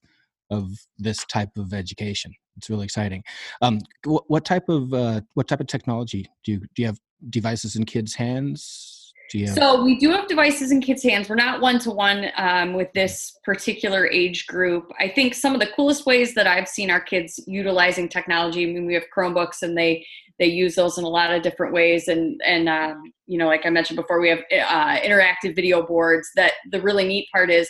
[0.51, 3.23] of this type of education it's really exciting
[3.61, 6.99] um what, what type of uh what type of technology do you do you have
[7.29, 9.13] devices in kids' hands?
[9.55, 11.29] So we do have devices in kids' hands.
[11.29, 12.31] We're not one to one
[12.73, 14.91] with this particular age group.
[14.99, 18.63] I think some of the coolest ways that I've seen our kids utilizing technology.
[18.63, 20.05] I mean, we have Chromebooks, and they
[20.37, 22.07] they use those in a lot of different ways.
[22.07, 26.29] And and um, you know, like I mentioned before, we have uh, interactive video boards.
[26.35, 27.67] That the really neat part is,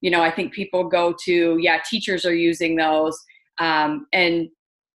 [0.00, 3.18] you know, I think people go to yeah, teachers are using those,
[3.58, 4.48] um, and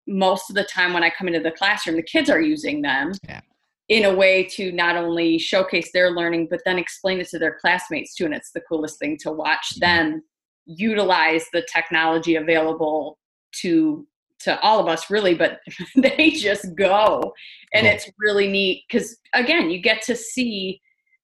[0.07, 3.13] most of the time when I come into the classroom, the kids are using them.
[3.27, 3.41] Yeah.
[3.89, 7.57] in a way to not only showcase their learning but then explain it to their
[7.59, 10.21] classmates too and it's the coolest thing to watch them
[10.65, 13.17] utilize the technology available
[13.51, 14.07] to
[14.39, 15.59] to all of us really but
[15.95, 17.33] they just go.
[17.73, 20.81] And it's really neat because again you get to see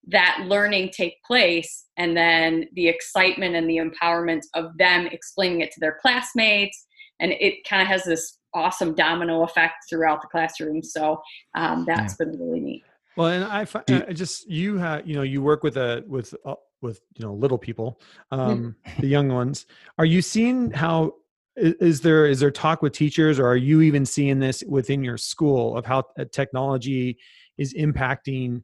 [0.08, 5.72] that learning take place and then the excitement and the empowerment of them explaining it
[5.72, 6.88] to their classmates
[7.20, 10.84] and it kind of has this awesome domino effect throughout the classroom.
[10.84, 11.22] So
[11.56, 12.26] um, that's yeah.
[12.26, 12.84] been really neat.
[13.16, 13.66] Well, and I,
[14.08, 17.34] I just you have you know you work with a with uh, with you know
[17.34, 18.00] little people,
[18.32, 19.66] um, the young ones.
[19.98, 21.16] Are you seeing how
[21.56, 25.18] is there is there talk with teachers, or are you even seeing this within your
[25.18, 27.18] school of how uh, technology
[27.58, 28.62] is impacting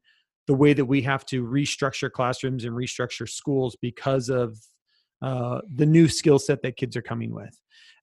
[0.47, 4.57] the way that we have to restructure classrooms and restructure schools because of
[5.21, 7.57] uh, the new skill set that kids are coming with?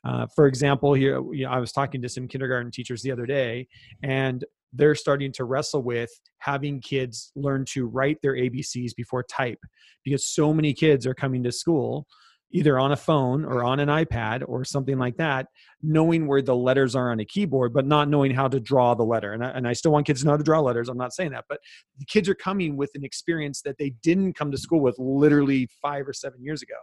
[0.05, 3.26] Uh, for example, here you know, I was talking to some kindergarten teachers the other
[3.26, 3.68] day,
[4.03, 9.59] and they're starting to wrestle with having kids learn to write their ABCs before type
[10.05, 12.07] because so many kids are coming to school
[12.53, 15.47] either on a phone or on an iPad or something like that,
[15.83, 19.05] knowing where the letters are on a keyboard, but not knowing how to draw the
[19.05, 19.33] letter.
[19.33, 20.89] And I, and I still want kids to know how to draw letters.
[20.89, 21.61] I'm not saying that, but
[21.99, 25.69] the kids are coming with an experience that they didn't come to school with literally
[25.81, 26.75] five or seven years ago.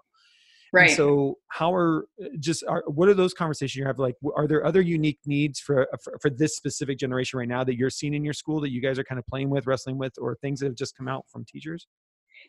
[0.74, 0.90] Right.
[0.90, 4.00] And so how are uh, just are, what are those conversations you have?
[4.00, 7.64] Like, are there other unique needs for, uh, for, for this specific generation right now
[7.64, 9.98] that you're seeing in your school that you guys are kind of playing with, wrestling
[9.98, 11.88] with, or things that have just come out from teachers?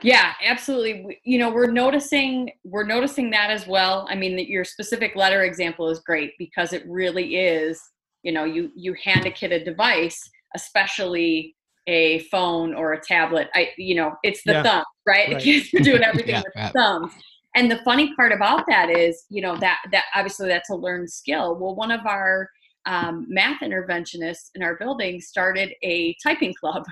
[0.02, 1.20] Yeah, absolutely.
[1.24, 4.06] You know, we're noticing we're noticing that as well.
[4.10, 7.80] I mean, your specific letter example is great because it really is.
[8.22, 10.20] You know, you you hand a kid a device,
[10.54, 11.56] especially
[11.86, 13.48] a phone or a tablet.
[13.54, 14.62] I, you know, it's the yeah.
[14.62, 15.32] thumb, right?
[15.32, 15.42] right.
[15.42, 17.12] Kids are doing everything yeah, with thumbs
[17.54, 21.10] and the funny part about that is you know that that obviously that's a learned
[21.10, 22.48] skill well one of our
[22.86, 26.84] um, math interventionists in our building started a typing club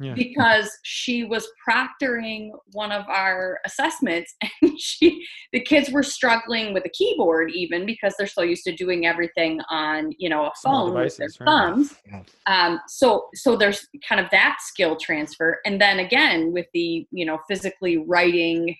[0.00, 0.14] yeah.
[0.14, 6.84] because she was proctoring one of our assessments and she the kids were struggling with
[6.84, 10.88] a keyboard even because they're so used to doing everything on you know a phone
[10.88, 11.66] devices, with their right?
[11.66, 12.22] thumbs yeah.
[12.46, 17.24] um, so so there's kind of that skill transfer and then again with the you
[17.24, 18.74] know physically writing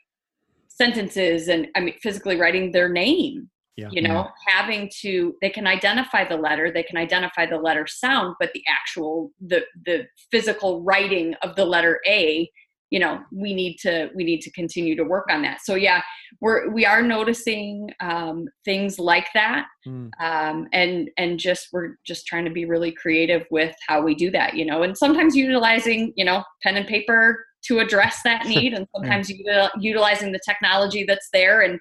[0.78, 3.50] sentences and I mean physically writing their name.
[3.78, 3.90] Yeah.
[3.92, 4.14] You know,
[4.48, 4.56] yeah.
[4.56, 8.62] having to they can identify the letter, they can identify the letter sound, but the
[8.68, 12.50] actual the the physical writing of the letter A,
[12.90, 15.60] you know, we need to we need to continue to work on that.
[15.62, 16.02] So yeah,
[16.40, 20.10] we're we are noticing um, things like that, mm.
[20.20, 24.32] um, and and just we're just trying to be really creative with how we do
[24.32, 24.54] that.
[24.54, 28.88] You know, and sometimes utilizing you know pen and paper to address that need and
[28.92, 31.78] sometimes util- utilizing the technology that's there and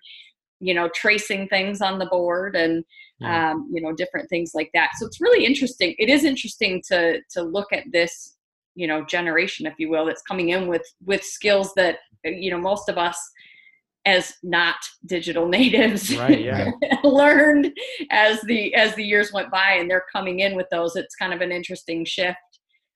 [0.60, 2.84] you know tracing things on the board and
[3.20, 3.52] yeah.
[3.52, 7.20] um, you know different things like that so it's really interesting it is interesting to
[7.30, 8.38] to look at this
[8.76, 12.60] you know generation if you will that's coming in with with skills that you know
[12.60, 13.20] most of us
[14.06, 16.72] as not digital natives right, yeah.
[17.04, 17.72] learned
[18.12, 21.34] as the as the years went by and they're coming in with those it's kind
[21.34, 22.38] of an interesting shift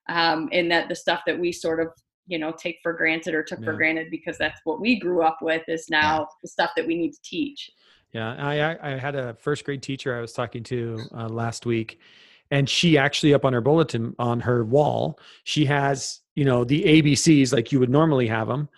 [0.10, 1.88] um, in that the stuff that we sort of
[2.28, 3.66] you know take for granted or took yeah.
[3.66, 6.26] for granted because that's what we grew up with is now yeah.
[6.42, 7.70] the stuff that we need to teach
[8.14, 12.00] yeah i i had a first grade teacher i was talking to uh, last week
[12.52, 16.84] and she actually up on her bulletin on her wall she has you know the
[16.84, 18.70] abcs like you would normally have them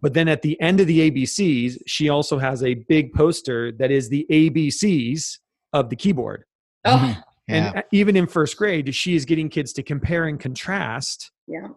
[0.00, 3.90] but then at the end of the abcs she also has a big poster that
[3.90, 5.38] is the abcs
[5.72, 6.44] of the keyboard
[6.84, 7.20] oh mm-hmm.
[7.48, 7.72] yeah.
[7.74, 11.68] and even in first grade she is getting kids to compare and contrast yeah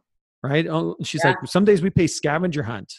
[0.46, 0.68] right?
[0.68, 1.32] Oh, she's yeah.
[1.32, 2.92] like, some days we pay scavenger hunt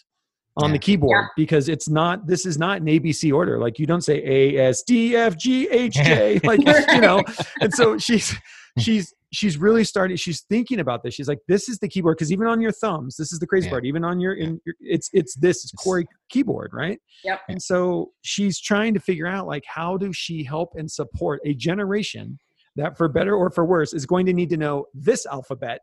[0.59, 0.73] on yeah.
[0.73, 1.29] the keyboard yeah.
[1.37, 3.59] because it's not this is not an ABC order.
[3.59, 7.23] Like you don't say A S D F G H J, like you know.
[7.61, 8.35] And so she's
[8.79, 10.17] she's she's really starting.
[10.17, 11.15] She's thinking about this.
[11.15, 13.67] She's like, this is the keyboard because even on your thumbs, this is the crazy
[13.67, 13.73] yeah.
[13.73, 13.87] part.
[13.87, 16.99] Even on your, in your, it's it's this it's QWERTY keyboard, right?
[17.25, 17.41] Yep.
[17.49, 21.55] And so she's trying to figure out like how do she help and support a
[21.55, 22.39] generation
[22.77, 25.81] that, for better or for worse, is going to need to know this alphabet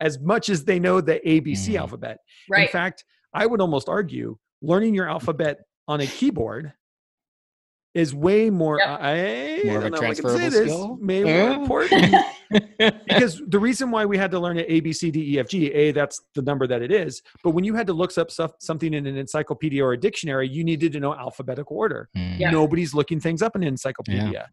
[0.00, 1.78] as much as they know the ABC mm.
[1.78, 2.18] alphabet.
[2.48, 2.62] Right.
[2.62, 6.72] In fact, I would almost argue learning your alphabet on a keyboard
[7.94, 8.78] is way more.
[8.78, 8.98] Yep.
[9.00, 10.98] I more of a transferable skill.
[11.00, 12.14] May more important
[13.08, 15.48] because the reason why we had to learn it A B C D E F
[15.48, 17.22] G A that's the number that it is.
[17.42, 20.46] But when you had to look up stuff, something in an encyclopedia or a dictionary,
[20.46, 22.10] you needed to know alphabetical order.
[22.14, 22.38] Mm.
[22.38, 22.50] Yeah.
[22.50, 24.30] Nobody's looking things up in an encyclopedia.
[24.30, 24.46] Yeah.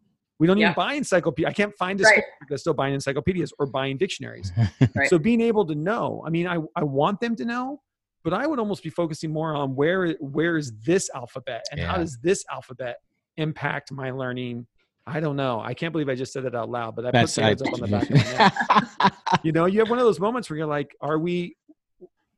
[0.44, 0.72] We don't yeah.
[0.72, 1.48] even buy encyclopedia.
[1.48, 2.22] I can't find a right.
[2.50, 4.52] that's still buying encyclopedias or buying dictionaries.
[4.94, 5.08] right.
[5.10, 7.80] So being able to know, I mean, I, I want them to know,
[8.26, 11.88] but I would almost be focusing more on where where is this alphabet and yeah.
[11.88, 12.98] how does this alphabet
[13.38, 14.68] impact my learning
[15.08, 15.62] I don't know.
[15.62, 17.70] I can't believe I just said it out loud, but I That's, put the I,
[17.70, 19.14] up on the back of my neck.
[19.44, 21.56] you know, you have one of those moments where you're like, are we,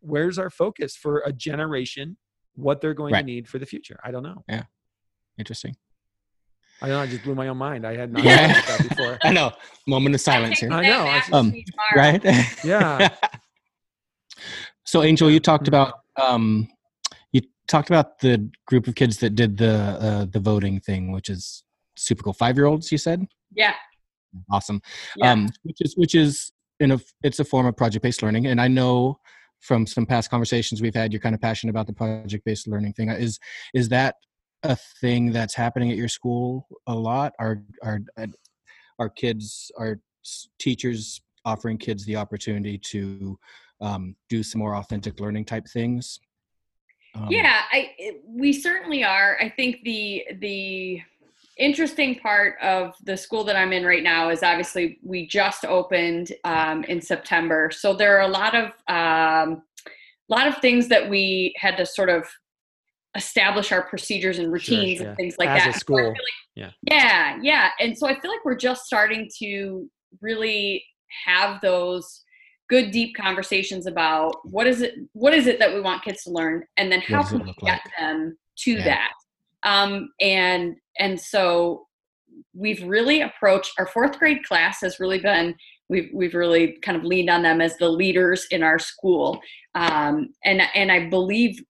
[0.02, 2.18] where's our focus for a generation,
[2.56, 3.22] what they're going right.
[3.22, 4.00] to need for the future?
[4.04, 4.44] I don't know.
[4.48, 4.64] Yeah.
[5.40, 5.76] Interesting.
[6.82, 7.00] I know.
[7.00, 7.86] I just blew my own mind.
[7.86, 8.62] I had not yeah.
[8.62, 9.18] that before.
[9.24, 9.52] I know.
[9.88, 10.72] Moment of silence here.
[10.72, 11.06] I know.
[11.06, 11.54] I just, um,
[11.96, 12.24] right?
[12.64, 13.10] yeah.
[14.84, 16.68] so, Angel, you talked about um,
[17.32, 21.30] you talked about the group of kids that did the uh, the voting thing, which
[21.30, 21.64] is
[21.96, 22.34] super cool.
[22.34, 23.26] Five year olds, you said?
[23.54, 23.74] Yeah.
[24.52, 24.82] Awesome.
[25.16, 25.32] Yeah.
[25.32, 28.60] Um, which is which is in a it's a form of project based learning, and
[28.60, 29.20] I know
[29.62, 32.94] from some past conversations we've had, you're kind of passionate about the project based learning
[32.94, 33.10] thing.
[33.10, 33.40] Is
[33.74, 34.16] is that
[34.66, 37.34] a thing that's happening at your school a lot?
[37.40, 38.00] Are are
[39.00, 40.00] are kids are
[40.60, 43.38] teachers offering kids the opportunity to
[43.82, 46.20] um, do some more authentic learning type things?
[47.16, 47.92] Um, yeah, I
[48.28, 49.38] we certainly are.
[49.40, 51.02] I think the the
[51.58, 56.34] interesting part of the school that I'm in right now is obviously we just opened
[56.44, 59.64] um, in September, so there are a lot of um,
[60.28, 62.28] lot of things that we had to sort of
[63.16, 65.76] establish our procedures and routines sure, and things like As that.
[65.76, 66.18] A school, so like,
[66.56, 69.90] yeah, yeah, yeah, and so I feel like we're just starting to
[70.22, 70.84] really
[71.26, 72.24] have those
[72.70, 76.32] good deep conversations about what is it what is it that we want kids to
[76.32, 77.82] learn and then how can we get like?
[78.00, 78.84] them to yeah.
[78.84, 79.12] that
[79.64, 81.88] um, and and so
[82.54, 85.56] we've really approached our fourth grade class has really been
[85.90, 89.40] we've we've really kind of leaned on them as the leaders in our school
[89.76, 91.62] um, and and i believe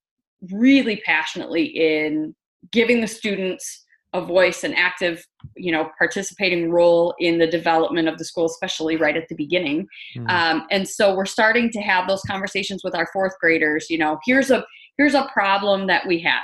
[0.51, 2.35] really passionately in
[2.71, 3.85] giving the students
[4.15, 5.25] a voice an active
[5.55, 9.85] you know participating role in the development of the school especially right at the beginning
[10.15, 10.29] mm.
[10.29, 14.17] um, and so we're starting to have those conversations with our fourth graders you know
[14.25, 14.65] here's a
[14.97, 16.43] here's a problem that we have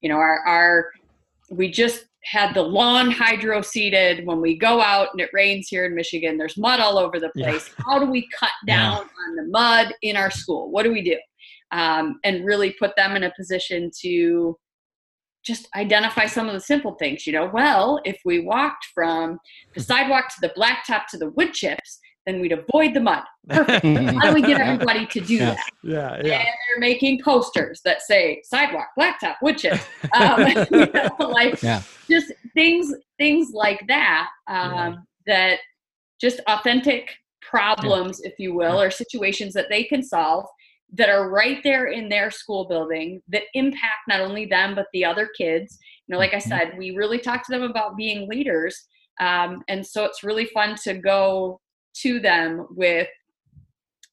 [0.00, 0.90] you know our, our
[1.50, 5.86] we just had the lawn hydro seeded when we go out and it rains here
[5.86, 7.84] in michigan there's mud all over the place yeah.
[7.84, 9.28] how do we cut down yeah.
[9.28, 11.16] on the mud in our school what do we do
[11.72, 14.56] um, and really put them in a position to
[15.44, 19.38] just identify some of the simple things you know well if we walked from
[19.74, 23.22] the sidewalk to the blacktop to the wood chips then we'd avoid the mud.
[23.48, 23.86] Perfect.
[23.86, 25.44] How do we get everybody to do yeah.
[25.46, 25.70] that?
[25.82, 26.38] Yeah, yeah.
[26.40, 31.80] And they're making posters that say sidewalk, blacktop, wood chips, um, you know, like yeah.
[32.08, 34.28] just things, things like that.
[34.46, 34.94] Um, yeah.
[35.26, 35.58] That
[36.20, 40.46] just authentic problems, if you will, or situations that they can solve
[40.94, 45.04] that are right there in their school building that impact not only them but the
[45.04, 45.78] other kids.
[46.06, 46.48] You know, like I mm-hmm.
[46.48, 48.86] said, we really talk to them about being leaders.
[49.20, 51.60] Um, and so it's really fun to go
[52.02, 53.08] to them with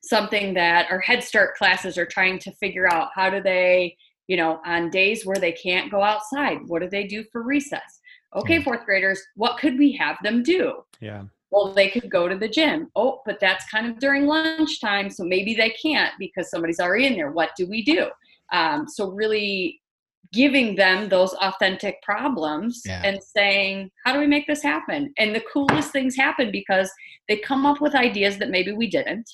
[0.02, 3.96] something that our head start classes are trying to figure out how do they
[4.28, 8.02] you know on days where they can't go outside what do they do for recess
[8.36, 12.38] okay fourth graders what could we have them do yeah well they could go to
[12.38, 16.80] the gym oh but that's kind of during lunchtime so maybe they can't because somebody's
[16.80, 18.08] already in there what do we do
[18.52, 19.82] um, so really
[20.36, 23.02] giving them those authentic problems yeah.
[23.04, 25.14] and saying, how do we make this happen?
[25.18, 26.92] And the coolest things happen because
[27.28, 29.30] they come up with ideas that maybe we didn't.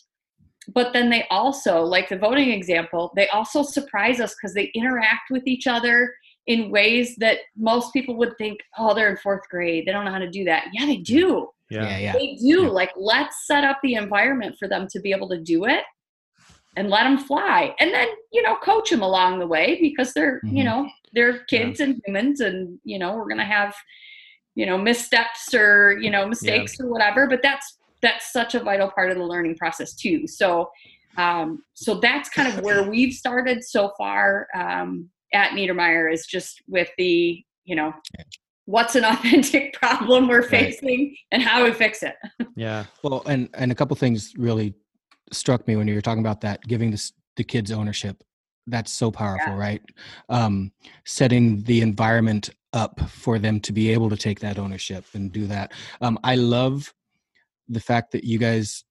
[0.74, 5.32] But then they also, like the voting example, they also surprise us because they interact
[5.32, 6.14] with each other
[6.46, 9.86] in ways that most people would think, oh, they're in fourth grade.
[9.86, 10.68] They don't know how to do that.
[10.72, 11.50] Yeah, they do.
[11.72, 11.98] Yeah, yeah.
[11.98, 12.14] yeah.
[12.14, 12.64] They do.
[12.64, 12.70] Yeah.
[12.70, 15.84] Like, let's set up the environment for them to be able to do it
[16.78, 20.38] and let them fly and then you know coach them along the way because they're
[20.46, 20.58] mm-hmm.
[20.58, 21.88] you know they're kids yeah.
[21.88, 23.76] and humans and you know we're gonna have
[24.56, 26.86] you know missteps or you know mistakes yeah.
[26.86, 30.70] or whatever but that's that's such a vital part of the learning process too so
[31.18, 36.62] um, so that's kind of where we've started so far um, at Niedermeyer is just
[36.70, 37.94] with the you know
[38.72, 41.18] what's an authentic problem we're facing right.
[41.32, 42.16] and how we fix it.
[42.56, 42.86] Yeah.
[43.04, 44.74] Well and and a couple things really
[45.32, 48.24] struck me when you were talking about that giving the, the kids ownership.
[48.68, 49.60] That's so powerful yeah.
[49.60, 49.82] right?
[50.30, 50.72] Um,
[51.06, 55.48] setting the environment up for them to be able to take that ownership and do
[55.48, 55.74] that.
[56.02, 56.94] Um, i love
[57.68, 58.84] the fact that you guys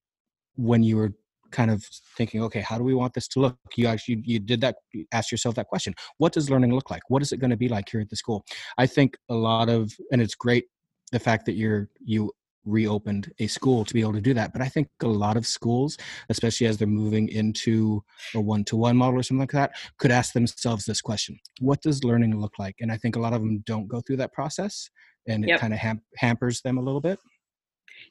[0.56, 1.12] when you were
[1.50, 1.84] kind of
[2.16, 3.56] thinking, okay, how do we want this to look?
[3.76, 5.94] You actually you did that, you asked yourself that question.
[6.18, 7.02] What does learning look like?
[7.08, 8.44] What is it going to be like here at the school?
[8.78, 10.64] I think a lot of, and it's great
[11.12, 12.32] the fact that you're you
[12.64, 14.52] reopened a school to be able to do that.
[14.52, 15.96] But I think a lot of schools,
[16.28, 18.02] especially as they're moving into
[18.34, 21.82] a one to one model or something like that, could ask themselves this question What
[21.82, 22.76] does learning look like?
[22.80, 24.90] And I think a lot of them don't go through that process
[25.26, 25.60] and it yep.
[25.60, 27.18] kind of ham- hampers them a little bit.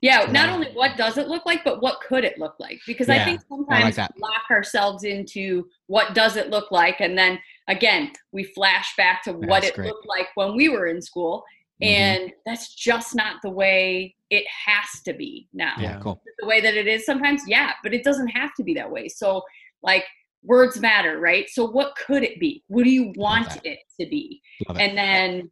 [0.01, 2.79] Yeah, not only what does it look like, but what could it look like?
[2.87, 6.71] Because yeah, I think sometimes I like we lock ourselves into what does it look
[6.71, 7.37] like, and then
[7.67, 9.87] again we flash back to what it great.
[9.87, 11.43] looked like when we were in school,
[11.81, 11.91] mm-hmm.
[11.91, 15.73] and that's just not the way it has to be now.
[15.77, 16.21] Yeah, cool.
[16.39, 19.09] The way that it is sometimes, yeah, but it doesn't have to be that way.
[19.09, 19.43] So,
[19.83, 20.05] like,
[20.43, 21.49] words matter, right?
[21.49, 22.63] So, what could it be?
[22.67, 24.41] What do you want it to be?
[24.75, 25.51] And then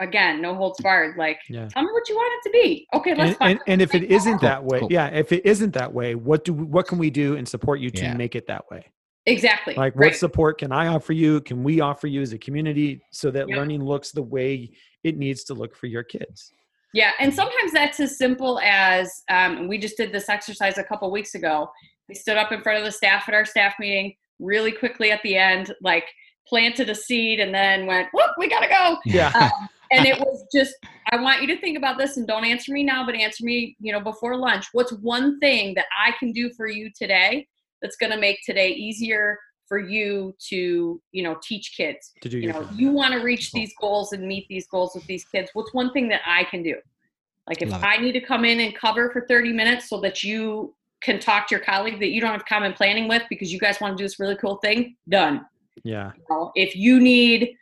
[0.00, 1.16] again, no holds barred.
[1.16, 1.68] Like, yeah.
[1.68, 2.86] tell me what you want it to be.
[2.94, 3.36] Okay, let's.
[3.40, 4.88] And, and, and if it isn't that way, cool.
[4.90, 7.90] yeah, if it isn't that way, what do what can we do and support you
[7.90, 8.14] to yeah.
[8.14, 8.84] make it that way?
[9.26, 9.74] Exactly.
[9.74, 10.06] Like, right.
[10.06, 11.40] what support can I offer you?
[11.42, 13.58] Can we offer you as a community so that yep.
[13.58, 14.70] learning looks the way
[15.04, 16.50] it needs to look for your kids?
[16.94, 21.10] Yeah, and sometimes that's as simple as um, we just did this exercise a couple
[21.10, 21.70] weeks ago.
[22.08, 25.20] We stood up in front of the staff at our staff meeting really quickly at
[25.22, 26.04] the end, like
[26.46, 29.30] planted a seed, and then went, "Whoop, we gotta go!" Yeah.
[29.34, 30.74] Um, and it was just,
[31.10, 33.76] I want you to think about this, and don't answer me now, but answer me,
[33.80, 34.66] you know, before lunch.
[34.72, 37.46] What's one thing that I can do for you today
[37.80, 42.12] that's going to make today easier for you to you know teach kids?
[42.22, 45.06] To do you know you want to reach these goals and meet these goals with
[45.06, 45.50] these kids.
[45.52, 46.76] What's one thing that i can do?
[47.46, 50.74] Like if i need to come in and cover for 30 minutes so that you
[51.00, 53.80] can talk to your colleague that you don't have common planning with because you guys
[53.80, 55.46] want to do this really cool thing done.
[55.84, 56.12] Yeah.
[56.16, 57.54] You know, if you need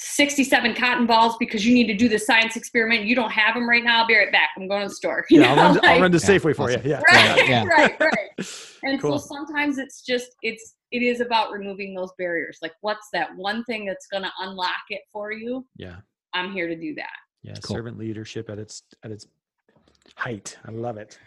[0.00, 3.06] 67 cotton balls because you need to do the science experiment.
[3.06, 4.02] You don't have them right now.
[4.02, 4.50] I'll be right back.
[4.56, 5.26] I'm going to the store.
[5.30, 6.78] You yeah, I'll run, like, I'll run, to Safeway for you.
[6.84, 7.02] Yeah.
[7.10, 7.64] Right, yeah.
[7.66, 8.12] right, right.
[8.84, 9.18] And cool.
[9.18, 12.58] so sometimes it's just, it's, it is about removing those barriers.
[12.62, 15.66] Like what's that one thing that's going to unlock it for you?
[15.76, 15.96] Yeah.
[16.32, 17.16] I'm here to do that.
[17.42, 17.54] Yeah.
[17.60, 17.74] Cool.
[17.74, 19.26] Servant leadership at its, at its
[20.14, 20.56] height.
[20.64, 21.18] I love it.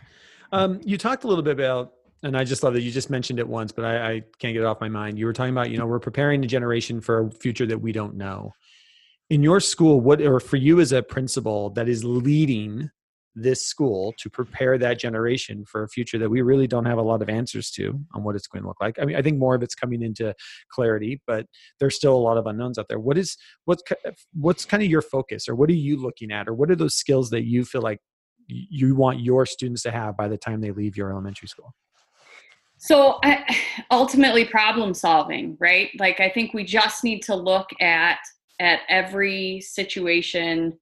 [0.53, 1.91] Um, you talked a little bit about
[2.23, 4.57] and I just love that you just mentioned it once, but I, I, can't get
[4.57, 5.17] it off my mind.
[5.17, 7.91] You were talking about, you know, we're preparing a generation for a future that we
[7.91, 8.53] don't know
[9.31, 12.91] in your school what or for you as a principal that is leading
[13.33, 17.01] this school to prepare that generation for a future that we really don't have a
[17.01, 18.99] lot of answers to on what it's going to look like.
[18.99, 20.35] I mean, I think more of it's coming into
[20.69, 21.45] clarity, but
[21.79, 22.99] there's still a lot of unknowns out there.
[22.99, 23.81] What is what's
[24.33, 26.95] what's kind of your focus, or what are you looking at, or what are those
[26.95, 27.99] skills that you feel like
[28.47, 31.73] you want your students to have by the time they leave your elementary school?
[32.79, 33.45] So I,
[33.91, 35.89] ultimately, problem solving, right?
[35.97, 38.19] Like I think we just need to look at
[38.61, 40.77] at every situation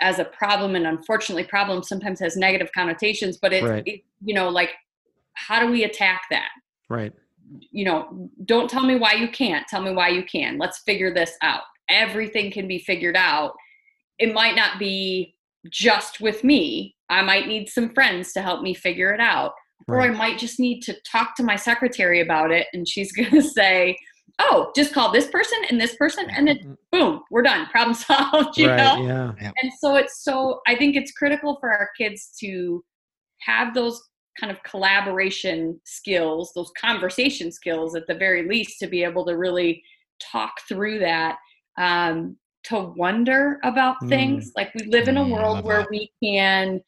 [0.00, 3.82] as a problem and unfortunately problem sometimes has negative connotations but it, right.
[3.86, 4.70] it, you know like
[5.38, 6.50] how do we attack that?
[6.88, 7.12] Right.
[7.70, 10.58] You know don't tell me why you can't tell me why you can.
[10.58, 11.62] Let's figure this out.
[11.88, 13.54] Everything can be figured out.
[14.18, 15.34] It might not be
[15.70, 16.96] just with me.
[17.08, 19.52] I might need some friends to help me figure it out.
[19.86, 19.96] Right.
[19.96, 23.30] or i might just need to talk to my secretary about it and she's going
[23.30, 23.96] to say
[24.38, 26.72] oh, just call this person and this person, and then mm-hmm.
[26.92, 27.66] boom, we're done.
[27.66, 28.58] Problem solved.
[28.58, 29.04] You right, know.
[29.40, 29.52] Yeah.
[29.62, 32.84] And so it's so I think it's critical for our kids to
[33.40, 34.00] have those
[34.38, 39.36] kind of collaboration skills, those conversation skills at the very least, to be able to
[39.36, 39.82] really
[40.20, 41.36] talk through that.
[41.76, 44.08] Um, to wonder about mm.
[44.08, 44.52] things.
[44.56, 45.90] Like we live in a mm, world where that.
[45.90, 46.80] we can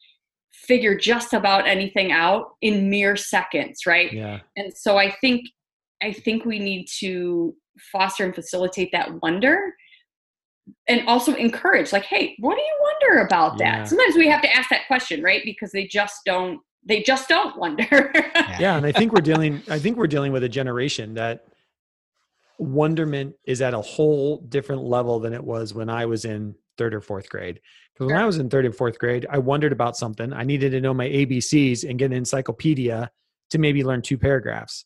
[0.53, 4.11] figure just about anything out in mere seconds, right?
[4.11, 4.39] Yeah.
[4.57, 5.45] And so I think
[6.01, 7.55] I think we need to
[7.91, 9.73] foster and facilitate that wonder
[10.87, 13.77] and also encourage like hey what do you wonder about that?
[13.79, 13.83] Yeah.
[13.83, 15.41] sometimes we have to ask that question right?
[15.43, 18.11] Because they just don't they just don't wonder.
[18.59, 18.77] Yeah.
[18.77, 21.45] And i think we're dealing i think we're dealing with a generation that
[22.59, 26.93] wonderment is at a whole different level than it was when i was in third
[26.93, 27.59] or fourth grade.
[27.93, 28.15] Because sure.
[28.15, 30.31] when i was in third and fourth grade i wondered about something.
[30.33, 33.09] I needed to know my abcs and get an encyclopedia
[33.49, 34.85] to maybe learn two paragraphs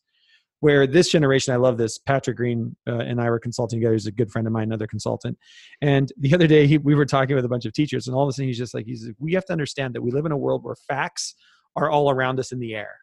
[0.60, 3.94] where this generation i love this patrick green uh, and i were consulting together.
[3.94, 5.38] He's a good friend of mine another consultant.
[5.80, 8.22] And the other day he, we were talking with a bunch of teachers and all
[8.22, 10.26] of a sudden he's just like he's like, we have to understand that we live
[10.26, 11.34] in a world where facts
[11.76, 12.96] are all around us in the air.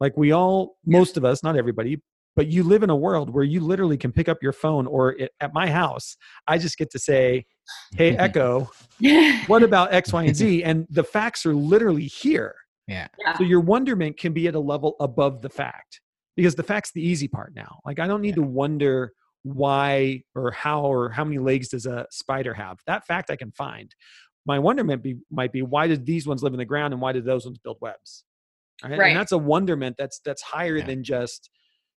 [0.00, 2.00] Like we all most of us not everybody
[2.36, 5.12] but you live in a world where you literally can pick up your phone or
[5.12, 6.16] it, at my house
[6.48, 7.44] i just get to say
[7.96, 8.68] hey echo
[9.46, 10.62] what about x y and z?
[10.64, 12.54] And the facts are literally here.
[12.86, 13.08] Yeah.
[13.18, 13.38] yeah.
[13.38, 16.00] so your wonderment can be at a level above the fact
[16.36, 17.80] because the fact's the easy part now.
[17.84, 18.36] Like I don't need yeah.
[18.36, 19.12] to wonder
[19.42, 22.78] why or how or how many legs does a spider have.
[22.86, 23.94] That fact I can find.
[24.46, 27.12] My wonderment be, might be why did these ones live in the ground and why
[27.12, 28.24] did those ones build webs?
[28.82, 28.98] right?
[28.98, 29.08] right.
[29.08, 30.86] and that's a wonderment that's that's higher yeah.
[30.86, 31.50] than just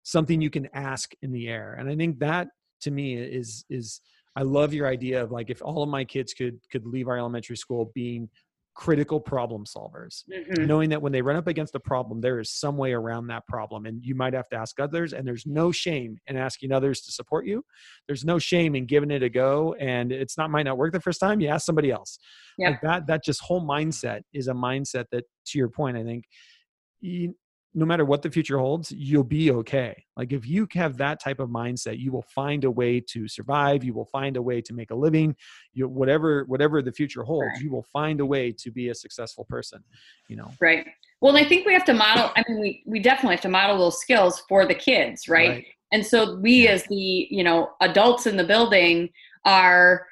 [0.03, 2.49] something you can ask in the air and i think that
[2.81, 4.01] to me is is
[4.37, 7.19] i love your idea of like if all of my kids could could leave our
[7.19, 8.29] elementary school being
[8.77, 10.67] critical problem solvers mm-hmm.
[10.67, 13.45] knowing that when they run up against a problem there is some way around that
[13.47, 17.01] problem and you might have to ask others and there's no shame in asking others
[17.01, 17.65] to support you
[18.07, 21.01] there's no shame in giving it a go and it's not might not work the
[21.01, 22.19] first time you ask somebody else
[22.59, 22.69] yeah.
[22.69, 26.25] like that that just whole mindset is a mindset that to your point i think
[27.01, 27.35] you,
[27.77, 30.03] no matter what the future holds, you'll be okay.
[30.17, 33.85] Like if you have that type of mindset, you will find a way to survive.
[33.85, 35.37] You will find a way to make a living.
[35.75, 37.63] You whatever whatever the future holds, right.
[37.63, 39.85] you will find a way to be a successful person.
[40.29, 40.51] You know.
[40.59, 40.87] Right.
[41.21, 42.31] Well, I think we have to model.
[42.35, 45.51] I mean, we we definitely have to model those skills for the kids, right?
[45.51, 45.67] right.
[45.93, 49.11] And so we, as the you know adults in the building,
[49.45, 50.07] are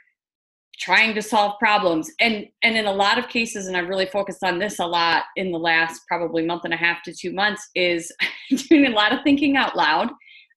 [0.78, 2.10] trying to solve problems.
[2.20, 5.24] And and in a lot of cases and i've really focused on this a lot
[5.36, 8.12] in the last probably month and a half to two months is
[8.68, 10.10] doing a lot of thinking out loud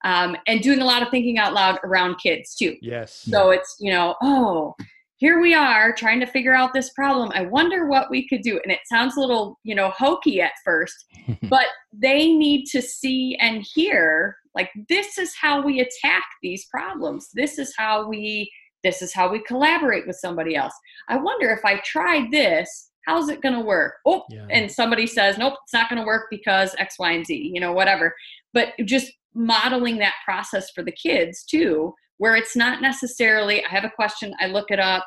[0.03, 2.75] um, and doing a lot of thinking out loud around kids too.
[2.81, 3.25] Yes.
[3.29, 4.75] So it's you know oh
[5.19, 7.31] here we are trying to figure out this problem.
[7.33, 8.59] I wonder what we could do.
[8.63, 11.05] And it sounds a little you know hokey at first
[11.49, 17.29] but they need to see and hear like this is how we attack these problems.
[17.33, 18.51] This is how we
[18.87, 20.73] this is how we collaborate with somebody else.
[21.09, 23.95] I wonder if I tried this, how's it going to work?
[24.05, 24.47] Oh, yeah.
[24.49, 27.59] and somebody says, nope, it's not going to work because X, Y, and Z, you
[27.59, 28.15] know, whatever.
[28.53, 33.83] But just modeling that process for the kids too, where it's not necessarily, I have
[33.83, 35.05] a question, I look it up,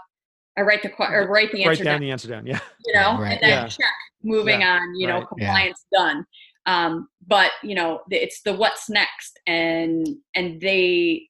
[0.59, 2.01] I write the or write the answer write down, down.
[2.01, 2.61] the answer down, yeah.
[2.85, 3.33] You know, right.
[3.33, 3.67] and then yeah.
[3.67, 4.75] check, moving yeah.
[4.75, 5.29] on, you know, right.
[5.29, 6.27] compliance done.
[6.67, 11.30] Um, but you know, it's the what's next, and and they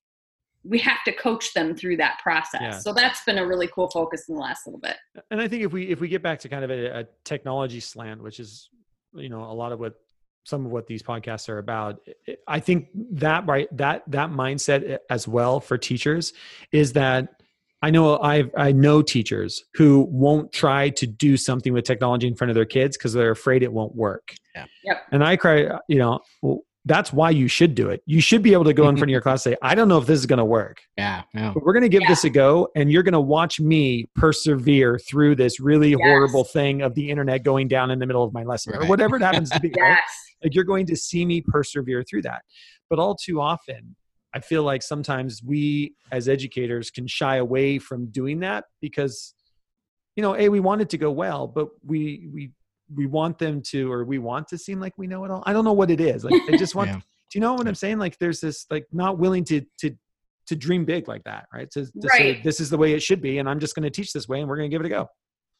[0.70, 2.60] we have to coach them through that process.
[2.62, 2.78] Yeah.
[2.78, 4.96] So that's been a really cool focus in the last little bit.
[5.30, 7.80] And I think if we if we get back to kind of a, a technology
[7.80, 8.70] slant, which is
[9.14, 9.94] you know a lot of what
[10.44, 12.00] some of what these podcasts are about
[12.48, 16.32] i think that right that that mindset eh, as well for teachers
[16.72, 17.42] is that
[17.82, 22.34] i know i i know teachers who won't try to do something with technology in
[22.34, 24.64] front of their kids because they're afraid it won't work yeah.
[24.84, 25.02] yep.
[25.12, 26.20] and i cry you know
[26.90, 28.02] that's why you should do it.
[28.04, 28.98] You should be able to go in mm-hmm.
[28.98, 30.80] front of your class and say, I don't know if this is going to work.
[30.98, 31.22] Yeah.
[31.32, 31.52] No.
[31.54, 32.08] But we're going to give yeah.
[32.08, 32.68] this a go.
[32.74, 36.00] And you're going to watch me persevere through this really yes.
[36.02, 38.82] horrible thing of the internet going down in the middle of my lesson right.
[38.82, 39.72] or whatever it happens to be.
[39.76, 39.80] yes.
[39.80, 39.98] right?
[40.42, 42.42] Like you're going to see me persevere through that.
[42.88, 43.94] But all too often,
[44.34, 49.32] I feel like sometimes we as educators can shy away from doing that because,
[50.16, 52.50] you know, A, we want it to go well, but we, we,
[52.94, 55.52] we want them to or we want to seem like we know it all i
[55.52, 56.96] don't know what it is like they just want yeah.
[56.96, 57.02] do
[57.34, 59.94] you know what i'm saying like there's this like not willing to to
[60.46, 62.18] to dream big like that right to, to right.
[62.18, 64.28] say this is the way it should be and i'm just going to teach this
[64.28, 65.08] way and we're going to give it a go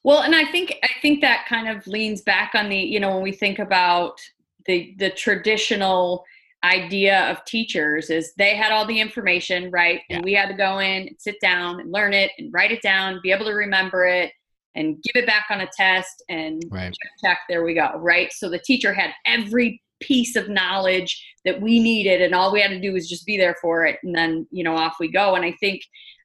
[0.03, 3.15] well and i think i think that kind of leans back on the you know
[3.15, 4.19] when we think about
[4.67, 6.25] the the traditional
[6.63, 10.17] idea of teachers is they had all the information right yeah.
[10.17, 12.83] and we had to go in and sit down and learn it and write it
[12.83, 14.33] down be able to remember it
[14.75, 16.93] and give it back on a test and right.
[16.93, 18.33] check, check, there we go, right?
[18.33, 22.71] So the teacher had every piece of knowledge that we needed, and all we had
[22.71, 25.35] to do was just be there for it, and then you know off we go.
[25.35, 25.83] And I think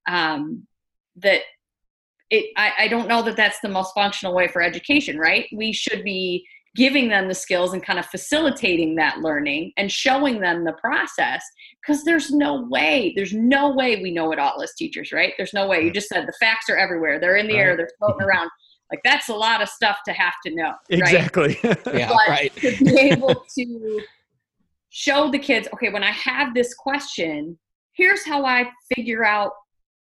[0.07, 0.65] um,
[1.17, 1.41] that
[2.29, 5.47] it, I, I don't know that that's the most functional way for education, right?
[5.53, 10.41] We should be giving them the skills and kind of facilitating that learning and showing
[10.41, 11.43] them the process
[11.81, 15.33] because there's no way there's no way we know it all as teachers right?
[15.37, 15.83] There's no way.
[15.83, 17.19] You just said the facts are everywhere.
[17.19, 17.61] They're in the right.
[17.61, 18.49] air they're floating around.
[18.91, 21.57] Like that's a lot of stuff to have to know exactly.
[21.63, 22.55] Yeah but right.
[22.57, 24.01] to be able to
[24.89, 27.59] show the kids okay when i have this question
[27.91, 28.65] here's how i
[28.95, 29.51] figure out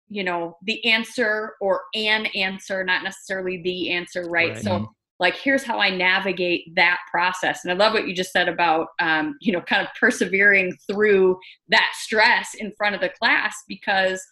[0.08, 4.62] you know the answer or an answer not necessarily the answer right, right.
[4.62, 4.84] so mm-hmm
[5.22, 8.88] like here's how i navigate that process and i love what you just said about
[8.98, 14.22] um, you know kind of persevering through that stress in front of the class because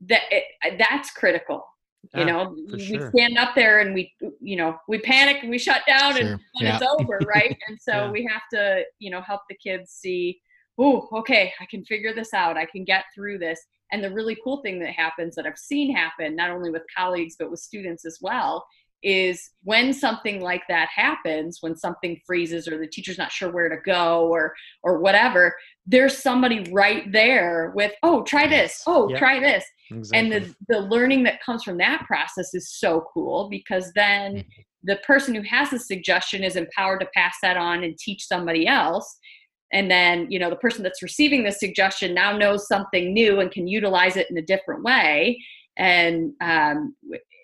[0.00, 0.44] that it,
[0.78, 1.64] that's critical
[2.14, 3.10] you know we sure.
[3.10, 6.22] stand up there and we you know we panic and we shut down sure.
[6.22, 6.76] and, and yeah.
[6.76, 8.10] it's over right and so yeah.
[8.10, 10.38] we have to you know help the kids see
[10.78, 13.60] oh okay i can figure this out i can get through this
[13.92, 17.36] and the really cool thing that happens that i've seen happen not only with colleagues
[17.38, 18.66] but with students as well
[19.02, 23.68] is when something like that happens when something freezes or the teacher's not sure where
[23.68, 25.54] to go or or whatever
[25.86, 29.18] there's somebody right there with oh try this oh yep.
[29.18, 30.18] try this exactly.
[30.18, 34.62] and the the learning that comes from that process is so cool because then mm-hmm.
[34.84, 38.66] the person who has the suggestion is empowered to pass that on and teach somebody
[38.66, 39.18] else
[39.72, 43.50] and then you know the person that's receiving the suggestion now knows something new and
[43.50, 45.38] can utilize it in a different way
[45.76, 46.94] and um,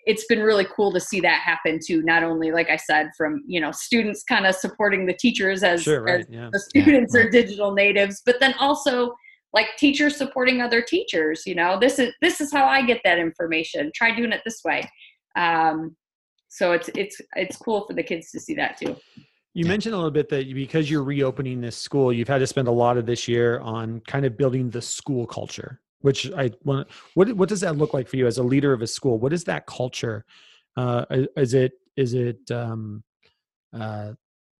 [0.09, 2.01] it's been really cool to see that happen too.
[2.01, 5.83] Not only, like I said, from you know students kind of supporting the teachers as,
[5.83, 6.49] sure, right, as yeah.
[6.51, 7.27] the students yeah, right.
[7.27, 9.13] are digital natives, but then also
[9.53, 11.43] like teachers supporting other teachers.
[11.45, 13.91] You know, this is this is how I get that information.
[13.93, 14.89] Try doing it this way.
[15.35, 15.95] Um,
[16.47, 18.95] so it's it's it's cool for the kids to see that too.
[19.53, 22.67] You mentioned a little bit that because you're reopening this school, you've had to spend
[22.67, 25.81] a lot of this year on kind of building the school culture.
[26.01, 26.87] Which I want.
[27.13, 29.19] What what does that look like for you as a leader of a school?
[29.19, 30.25] What is that culture?
[30.77, 33.03] Uh, is it is it um,
[33.77, 34.13] uh,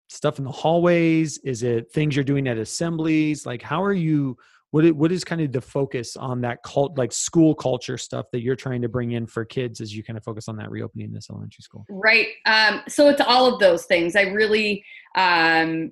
[0.10, 1.38] stuff in the hallways?
[1.40, 3.46] Is it things you're doing at assemblies?
[3.46, 4.38] Like, how are you?
[4.72, 8.42] what what is kind of the focus on that cult like school culture stuff that
[8.42, 11.12] you're trying to bring in for kids as you kind of focus on that reopening
[11.12, 14.84] this elementary school right um, so it's all of those things i really
[15.16, 15.92] um,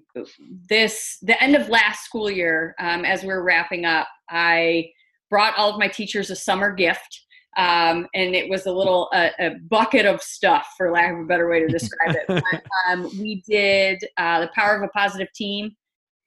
[0.70, 4.88] this the end of last school year um, as we we're wrapping up i
[5.30, 7.24] brought all of my teachers a summer gift
[7.58, 11.26] um, and it was a little a, a, bucket of stuff for lack of a
[11.26, 15.32] better way to describe it but, um, we did uh, the power of a positive
[15.34, 15.76] team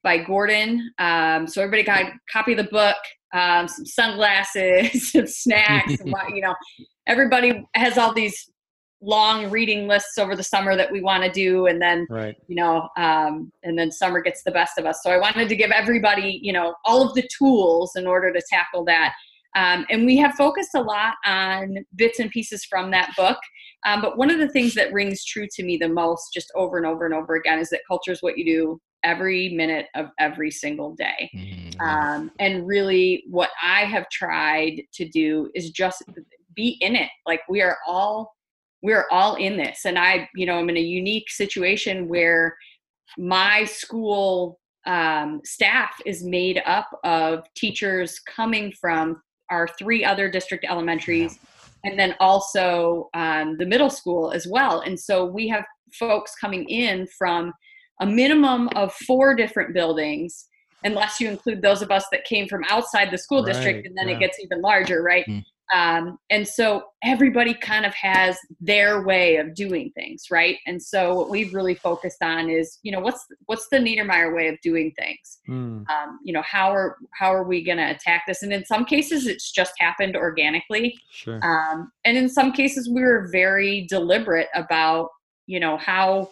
[0.03, 0.93] by Gordon.
[0.99, 2.97] Um, so everybody got a copy of the book,
[3.35, 5.97] um, some sunglasses, some snacks.
[6.05, 6.55] you know,
[7.07, 8.51] everybody has all these
[9.03, 12.37] long reading lists over the summer that we want to do, and then right.
[12.49, 15.01] you know, um, and then summer gets the best of us.
[15.03, 18.43] So I wanted to give everybody, you know, all of the tools in order to
[18.51, 19.15] tackle that.
[19.57, 23.39] Um, and we have focused a lot on bits and pieces from that book.
[23.85, 26.77] Um, but one of the things that rings true to me the most, just over
[26.77, 30.07] and over and over again, is that culture is what you do every minute of
[30.19, 31.31] every single day.
[31.35, 31.81] Mm-hmm.
[31.81, 36.03] Um, and really, what I have tried to do is just
[36.55, 37.09] be in it.
[37.27, 38.33] Like we are all
[38.83, 42.57] we are all in this, and I, you know, I'm in a unique situation where
[43.19, 49.21] my school um, staff is made up of teachers coming from
[49.51, 51.39] our three other district elementaries.
[51.85, 54.81] And then also um, the middle school as well.
[54.81, 55.65] And so we have
[55.99, 57.53] folks coming in from
[58.01, 60.47] a minimum of four different buildings
[60.85, 63.97] unless you include those of us that came from outside the school right, district and
[63.97, 64.17] then yeah.
[64.17, 65.45] it gets even larger right mm.
[65.73, 71.15] Um, and so everybody kind of has their way of doing things right and so
[71.15, 74.93] what we've really focused on is you know what's what's the niedermeyer way of doing
[74.99, 75.89] things mm.
[75.89, 78.85] um, you know how are how are we going to attack this and in some
[78.85, 81.41] cases it's just happened organically sure.
[81.43, 85.09] um, and in some cases we were very deliberate about
[85.47, 86.29] you know how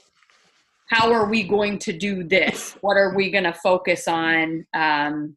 [0.89, 2.77] how are we going to do this?
[2.81, 4.67] What are we going to focus on?
[4.75, 5.37] Um,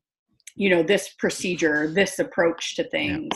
[0.56, 3.34] you know, this procedure, this approach to things.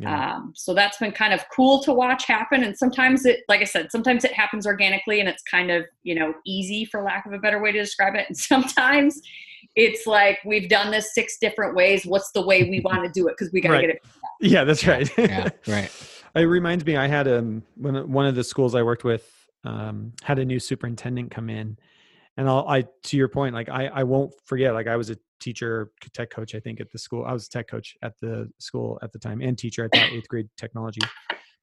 [0.00, 0.08] Yeah.
[0.08, 0.36] Yeah.
[0.36, 2.64] Um, so that's been kind of cool to watch happen.
[2.64, 6.14] And sometimes it, like I said, sometimes it happens organically and it's kind of, you
[6.14, 8.26] know, easy for lack of a better way to describe it.
[8.30, 9.20] And sometimes
[9.76, 12.06] it's like we've done this six different ways.
[12.06, 13.34] What's the way we want to do it?
[13.38, 13.80] Because we got to right.
[13.82, 14.02] get it.
[14.40, 15.10] Yeah, that's right.
[15.18, 15.90] yeah, right.
[16.32, 19.28] It reminds me, I had um when one of the schools I worked with
[19.64, 21.76] um, had a new superintendent come in
[22.36, 25.16] and I'll, I, to your point, like I, I won't forget, like I was a
[25.40, 28.50] teacher, tech coach, I think at the school, I was a tech coach at the
[28.58, 31.00] school at the time and teacher at that eighth grade technology,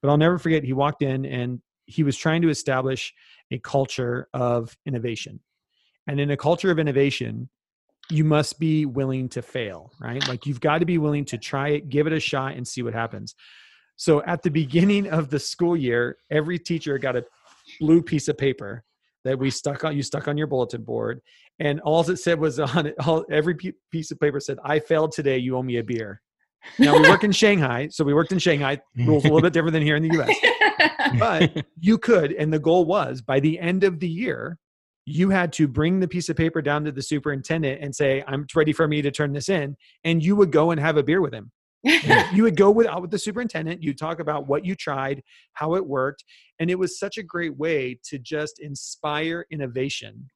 [0.01, 0.63] but I'll never forget.
[0.63, 3.13] He walked in and he was trying to establish
[3.51, 5.39] a culture of innovation
[6.07, 7.49] and in a culture of innovation,
[8.09, 10.25] you must be willing to fail, right?
[10.27, 12.81] Like you've got to be willing to try it, give it a shot and see
[12.81, 13.35] what happens.
[13.97, 17.25] So at the beginning of the school year, every teacher got a
[17.79, 18.83] blue piece of paper
[19.27, 21.21] that we stuck on you stuck on your bulletin board
[21.59, 23.55] and all it said was on it all, every
[23.91, 26.21] piece of paper said i failed today you owe me a beer.
[26.79, 29.73] Now we work in shanghai so we worked in shanghai rules a little bit different
[29.73, 33.83] than here in the us but you could and the goal was by the end
[33.83, 34.57] of the year
[35.05, 38.45] you had to bring the piece of paper down to the superintendent and say i'm
[38.55, 41.21] ready for me to turn this in and you would go and have a beer
[41.21, 41.51] with him
[42.33, 45.21] you would go with, out with the superintendent you talk about what you tried
[45.53, 46.23] how it worked
[46.59, 50.27] and it was such a great way to just inspire innovation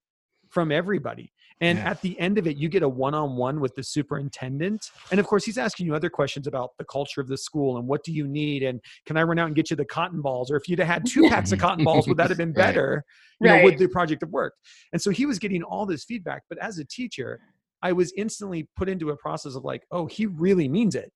[0.50, 1.32] from everybody
[1.62, 1.90] and yeah.
[1.90, 5.44] at the end of it you get a one-on-one with the superintendent and of course
[5.46, 8.28] he's asking you other questions about the culture of the school and what do you
[8.28, 10.80] need and can i run out and get you the cotton balls or if you'd
[10.80, 13.04] have had two packs of cotton balls would that have been better
[13.40, 13.50] right.
[13.50, 14.58] you know would the project have worked
[14.94, 17.40] and so he was getting all this feedback but as a teacher
[17.82, 21.12] i was instantly put into a process of like oh he really means it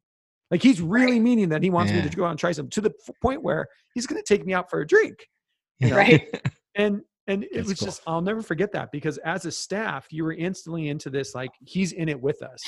[0.51, 1.21] like he's really right.
[1.21, 2.03] meaning that he wants yeah.
[2.03, 4.45] me to go out and try some to the point where he's going to take
[4.45, 5.27] me out for a drink.
[5.79, 5.97] You know?
[5.97, 6.29] Right.
[6.75, 7.85] and and it That's was cool.
[7.87, 11.51] just I'll never forget that because as a staff, you were instantly into this like
[11.63, 12.61] he's in it with us.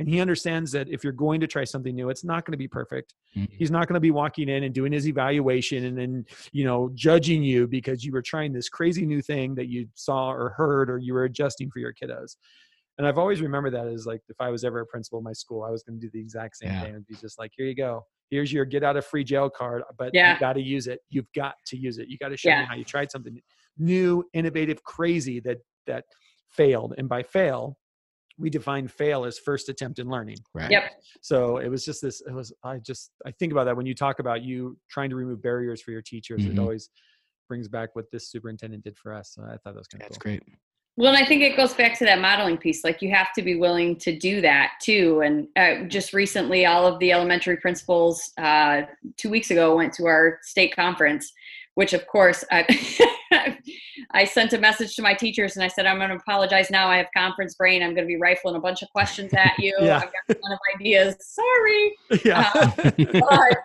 [0.00, 2.58] And he understands that if you're going to try something new, it's not going to
[2.58, 3.14] be perfect.
[3.36, 3.54] Mm-hmm.
[3.56, 6.90] He's not going to be walking in and doing his evaluation and then, you know,
[6.94, 10.90] judging you because you were trying this crazy new thing that you saw or heard
[10.90, 12.36] or you were adjusting for your kiddos.
[12.98, 15.32] And I've always remembered that as like if I was ever a principal in my
[15.32, 16.82] school, I was going to do the exact same yeah.
[16.82, 16.90] thing.
[16.90, 18.04] It'd be just like, here you go.
[18.30, 20.34] Here's your get out of free jail card, but yeah.
[20.34, 21.00] you got to use it.
[21.10, 22.08] You've got to use it.
[22.08, 22.60] You got to show yeah.
[22.60, 23.40] me how you tried something
[23.78, 26.04] new, innovative, crazy that that
[26.50, 26.94] failed.
[26.96, 27.76] And by fail,
[28.38, 30.38] we define fail as first attempt in learning.
[30.54, 30.70] Right.
[30.70, 30.84] Yep.
[31.20, 32.22] So it was just this.
[32.26, 32.52] It was.
[32.64, 33.10] I just.
[33.26, 36.02] I think about that when you talk about you trying to remove barriers for your
[36.02, 36.42] teachers.
[36.42, 36.58] Mm-hmm.
[36.58, 36.90] It always
[37.48, 39.32] brings back what this superintendent did for us.
[39.34, 40.32] So I thought that was kind of That's cool.
[40.32, 40.42] great.
[40.96, 42.84] Well, and I think it goes back to that modeling piece.
[42.84, 45.22] Like you have to be willing to do that too.
[45.24, 48.82] And uh, just recently, all of the elementary principals uh,
[49.16, 51.32] two weeks ago went to our state conference,
[51.74, 53.08] which of course I,
[54.12, 56.88] I sent a message to my teachers and I said, I'm going to apologize now.
[56.88, 57.82] I have conference brain.
[57.82, 59.76] I'm going to be rifling a bunch of questions at you.
[59.80, 59.96] yeah.
[59.96, 61.16] I've got a ton of ideas.
[61.20, 61.96] Sorry.
[62.24, 62.50] Yeah.
[62.54, 62.70] Uh,
[63.20, 63.56] but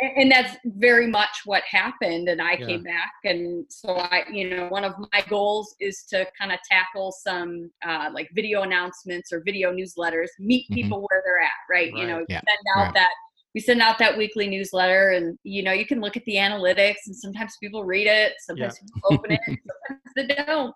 [0.00, 2.66] and that's very much what happened and i yeah.
[2.66, 6.58] came back and so i you know one of my goals is to kind of
[6.70, 10.74] tackle some uh, like video announcements or video newsletters meet mm-hmm.
[10.74, 12.00] people where they're at right, right.
[12.00, 12.40] you know yeah.
[12.40, 12.94] send out right.
[12.94, 13.10] that
[13.54, 17.06] we send out that weekly newsletter and you know you can look at the analytics
[17.06, 18.88] and sometimes people read it sometimes yeah.
[18.94, 20.74] people open it sometimes they don't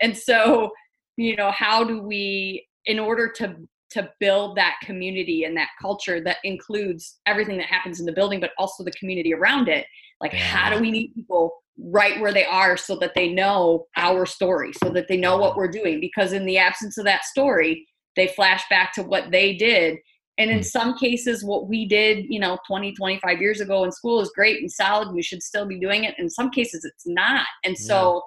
[0.00, 0.70] and so
[1.16, 3.54] you know how do we in order to
[3.92, 8.40] to build that community and that culture that includes everything that happens in the building
[8.40, 9.86] but also the community around it
[10.20, 10.38] like yeah.
[10.38, 14.72] how do we meet people right where they are so that they know our story
[14.84, 17.86] so that they know what we're doing because in the absence of that story
[18.16, 19.96] they flash back to what they did
[20.38, 20.62] and in hmm.
[20.62, 24.60] some cases what we did you know 20 25 years ago in school is great
[24.60, 28.22] and solid we should still be doing it in some cases it's not and so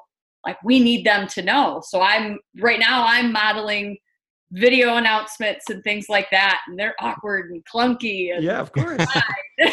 [0.46, 0.52] yeah.
[0.52, 3.98] like we need them to know so i'm right now i'm modeling
[4.56, 9.06] video announcements and things like that and they're awkward and clunky and yeah of course.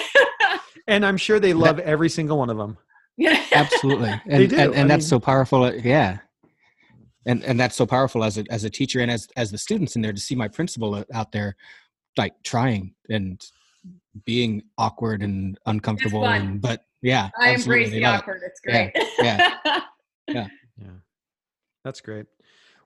[0.88, 2.76] And i'm sure they love every single one of them.
[3.16, 6.18] Yeah absolutely and, and, and, and that's mean, so powerful uh, yeah.
[7.24, 9.94] And and that's so powerful as a as a teacher and as as the students
[9.94, 11.54] in there to see my principal uh, out there
[12.16, 13.40] like trying and
[14.24, 18.46] being awkward and uncomfortable and but yeah i embrace the awkward it.
[18.46, 18.92] it's great.
[19.20, 19.80] yeah yeah,
[20.28, 20.46] yeah.
[20.80, 20.90] yeah.
[21.84, 22.26] that's great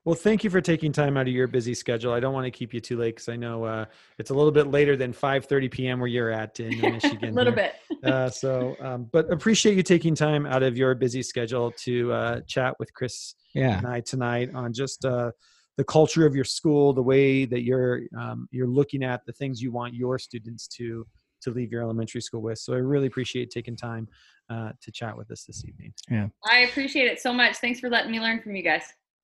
[0.07, 2.13] well, thank you for taking time out of your busy schedule.
[2.13, 3.83] I don't want to keep you too late because I know uh,
[4.17, 5.99] it's a little bit later than 5:30 p.m.
[5.99, 7.31] where you're at in Michigan.
[7.31, 7.73] a little here.
[7.91, 8.09] bit.
[8.09, 12.39] uh, so, um, but appreciate you taking time out of your busy schedule to uh,
[12.47, 13.79] chat with Chris yeah.
[13.79, 15.31] and I tonight on just uh,
[15.75, 19.61] the culture of your school, the way that you're um, you're looking at the things
[19.61, 21.05] you want your students to
[21.41, 22.59] to leave your elementary school with.
[22.59, 24.07] So, I really appreciate taking time
[24.49, 25.93] uh, to chat with us this evening.
[26.09, 27.57] Yeah, I appreciate it so much.
[27.57, 28.83] Thanks for letting me learn from you guys.